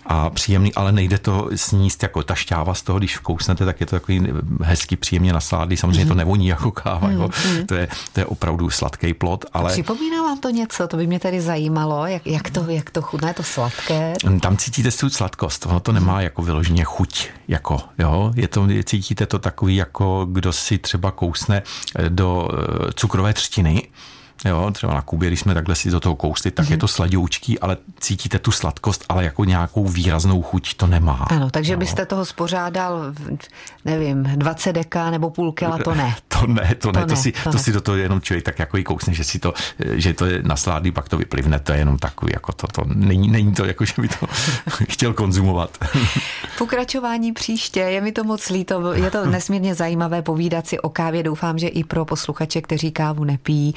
a 0.05 0.29
příjemný, 0.29 0.73
ale 0.73 0.91
nejde 0.91 1.17
to 1.17 1.49
sníst 1.55 2.03
jako 2.03 2.23
ta 2.23 2.35
šťáva 2.35 2.73
z 2.73 2.81
toho, 2.81 2.99
když 2.99 3.17
kousnete, 3.17 3.65
tak 3.65 3.79
je 3.79 3.85
to 3.85 3.95
takový 3.95 4.27
hezký, 4.61 4.95
příjemně 4.95 5.33
nasládlý, 5.33 5.77
samozřejmě 5.77 6.03
mm-hmm. 6.03 6.07
to 6.07 6.13
mhm. 6.13 6.17
nevoní 6.17 6.47
jako 6.47 6.71
káva, 6.71 7.07
mm-hmm. 7.07 7.21
jo. 7.21 7.29
Mhm. 7.45 7.67
To, 7.67 7.75
je, 7.75 7.87
to 8.13 8.19
je 8.19 8.25
opravdu 8.25 8.69
sladký 8.69 9.13
plot, 9.13 9.45
ale... 9.53 9.71
Připomíná 9.71 10.23
vám 10.23 10.39
to 10.39 10.49
něco, 10.49 10.87
to 10.87 10.97
by 10.97 11.07
mě 11.07 11.19
tady 11.19 11.41
zajímalo, 11.41 12.05
jak, 12.05 12.27
jak, 12.27 12.49
to, 12.49 12.65
jak 12.67 12.89
to 12.89 13.01
chutná, 13.01 13.33
to 13.33 13.43
sladké? 13.59 14.13
Tam 14.41 14.57
cítíte 14.57 14.91
tu 14.91 15.09
sladkost, 15.09 15.65
ono 15.65 15.79
to 15.79 15.91
nemá 15.91 16.21
jako 16.21 16.41
vyloženě 16.41 16.83
chuť, 16.83 17.27
jako, 17.47 17.79
jo, 17.97 18.31
je 18.35 18.47
to, 18.47 18.67
cítíte 18.83 19.25
to 19.25 19.39
takový, 19.39 19.75
jako 19.75 20.27
kdo 20.31 20.53
si 20.53 20.77
třeba 20.77 21.11
kousne 21.11 21.61
do 22.09 22.49
eh, 22.51 22.91
cukrové 22.93 23.33
třtiny, 23.33 23.87
Jo, 24.45 24.71
třeba 24.73 24.93
na 24.93 25.01
Kubě, 25.01 25.29
když 25.29 25.39
jsme 25.39 25.53
takhle 25.53 25.75
si 25.75 25.91
do 25.91 25.99
toho 25.99 26.15
kousli, 26.15 26.51
tak 26.51 26.65
mm-hmm. 26.65 26.71
je 26.71 26.77
to 26.77 26.87
sladoučký, 26.87 27.59
ale 27.59 27.77
cítíte 27.99 28.39
tu 28.39 28.51
sladkost, 28.51 29.05
ale 29.09 29.23
jako 29.23 29.45
nějakou 29.45 29.87
výraznou 29.87 30.41
chuť 30.41 30.73
to 30.73 30.87
nemá. 30.87 31.27
Ano, 31.29 31.49
takže 31.49 31.73
jo. 31.73 31.79
byste 31.79 32.05
toho 32.05 32.25
spořádal, 32.25 33.13
nevím, 33.85 34.23
20 34.23 34.73
deka 34.73 35.11
nebo 35.11 35.29
půl 35.29 35.51
kila, 35.51 35.77
to 35.83 35.95
ne. 35.95 36.15
To 36.27 36.47
ne, 36.47 36.75
to, 36.75 36.91
to 36.91 36.99
ne, 36.99 37.05
to, 37.05 37.15
si, 37.15 37.31
to, 37.31 37.43
to 37.43 37.57
ne. 37.57 37.63
si 37.63 37.71
do 37.71 37.81
toho 37.81 37.97
jenom 37.97 38.21
člověk 38.21 38.45
tak 38.45 38.59
jako 38.59 38.77
i 38.77 38.83
kousne, 38.83 39.13
že 39.13 39.23
si 39.23 39.39
to, 39.39 39.53
že 39.93 40.13
to 40.13 40.25
je 40.25 40.43
nasládný, 40.43 40.91
pak 40.91 41.09
to 41.09 41.17
vyplivne, 41.17 41.59
to 41.59 41.71
je 41.71 41.77
jenom 41.77 41.97
takový, 41.97 42.31
jako 42.33 42.51
to, 42.51 42.67
to 42.67 42.81
není, 42.85 43.27
není 43.27 43.53
to 43.53 43.65
jako, 43.65 43.85
že 43.85 43.93
by 44.01 44.07
to 44.07 44.27
chtěl 44.89 45.13
konzumovat. 45.13 45.77
Pokračování 46.57 47.33
příště, 47.33 47.79
je 47.79 48.01
mi 48.01 48.11
to 48.11 48.23
moc 48.23 48.49
líto, 48.49 48.93
je 48.93 49.11
to 49.11 49.25
nesmírně 49.25 49.75
zajímavé 49.75 50.21
povídat 50.21 50.67
si 50.67 50.79
o 50.79 50.89
kávě, 50.89 51.23
doufám, 51.23 51.59
že 51.59 51.67
i 51.67 51.83
pro 51.83 52.05
posluchače, 52.05 52.61
kteří 52.61 52.91
kávu 52.91 53.23
nepijí, 53.23 53.73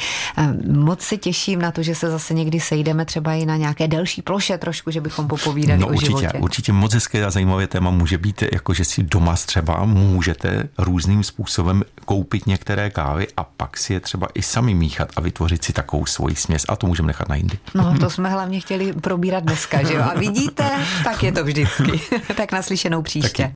moc 0.67 1.01
se 1.01 1.17
těším 1.17 1.63
na 1.63 1.71
to, 1.71 1.83
že 1.83 1.95
se 1.95 2.11
zase 2.11 2.35
někdy 2.35 2.61
sejdeme 2.61 3.05
třeba 3.05 3.35
i 3.35 3.47
na 3.47 3.57
nějaké 3.57 3.89
delší 3.89 4.23
ploše 4.23 4.59
trošku, 4.59 4.91
že 4.91 5.01
bychom 5.01 5.29
popovídali 5.29 5.81
no, 5.81 5.87
o 5.87 5.91
určitě, 5.91 6.07
životě. 6.07 6.39
Určitě 6.39 6.73
moc 6.73 6.95
hezké 6.95 7.25
a 7.25 7.31
zajímavé 7.31 7.67
téma 7.67 7.91
může 7.91 8.19
být, 8.19 8.43
jako 8.53 8.75
že 8.75 8.85
si 8.85 9.03
doma 9.03 9.37
třeba 9.37 9.85
můžete 9.85 10.69
různým 10.79 11.25
způsobem 11.25 11.83
koupit 12.05 12.47
některé 12.47 12.91
kávy 12.91 13.27
a 13.37 13.45
pak 13.45 13.77
si 13.77 13.93
je 13.93 14.01
třeba 14.01 14.29
i 14.35 14.43
sami 14.43 14.75
míchat 14.75 15.09
a 15.17 15.21
vytvořit 15.21 15.65
si 15.65 15.73
takovou 15.73 16.07
svoji 16.07 16.37
směs 16.37 16.65
a 16.69 16.77
to 16.77 16.87
můžeme 16.87 17.07
nechat 17.07 17.29
na 17.29 17.35
jindy. 17.35 17.59
No 17.75 17.99
to 17.99 18.11
jsme 18.11 18.31
hlavně 18.31 18.61
chtěli 18.61 18.93
probírat 18.93 19.45
dneska, 19.45 19.83
že 19.83 19.95
jo? 19.95 20.03
A 20.03 20.19
vidíte, 20.19 20.71
tak 21.05 21.23
je 21.23 21.33
to 21.33 21.45
vždycky. 21.45 22.01
tak 22.37 22.53
naslyšenou 22.53 23.03
příště. 23.03 23.43
Taky. 23.43 23.51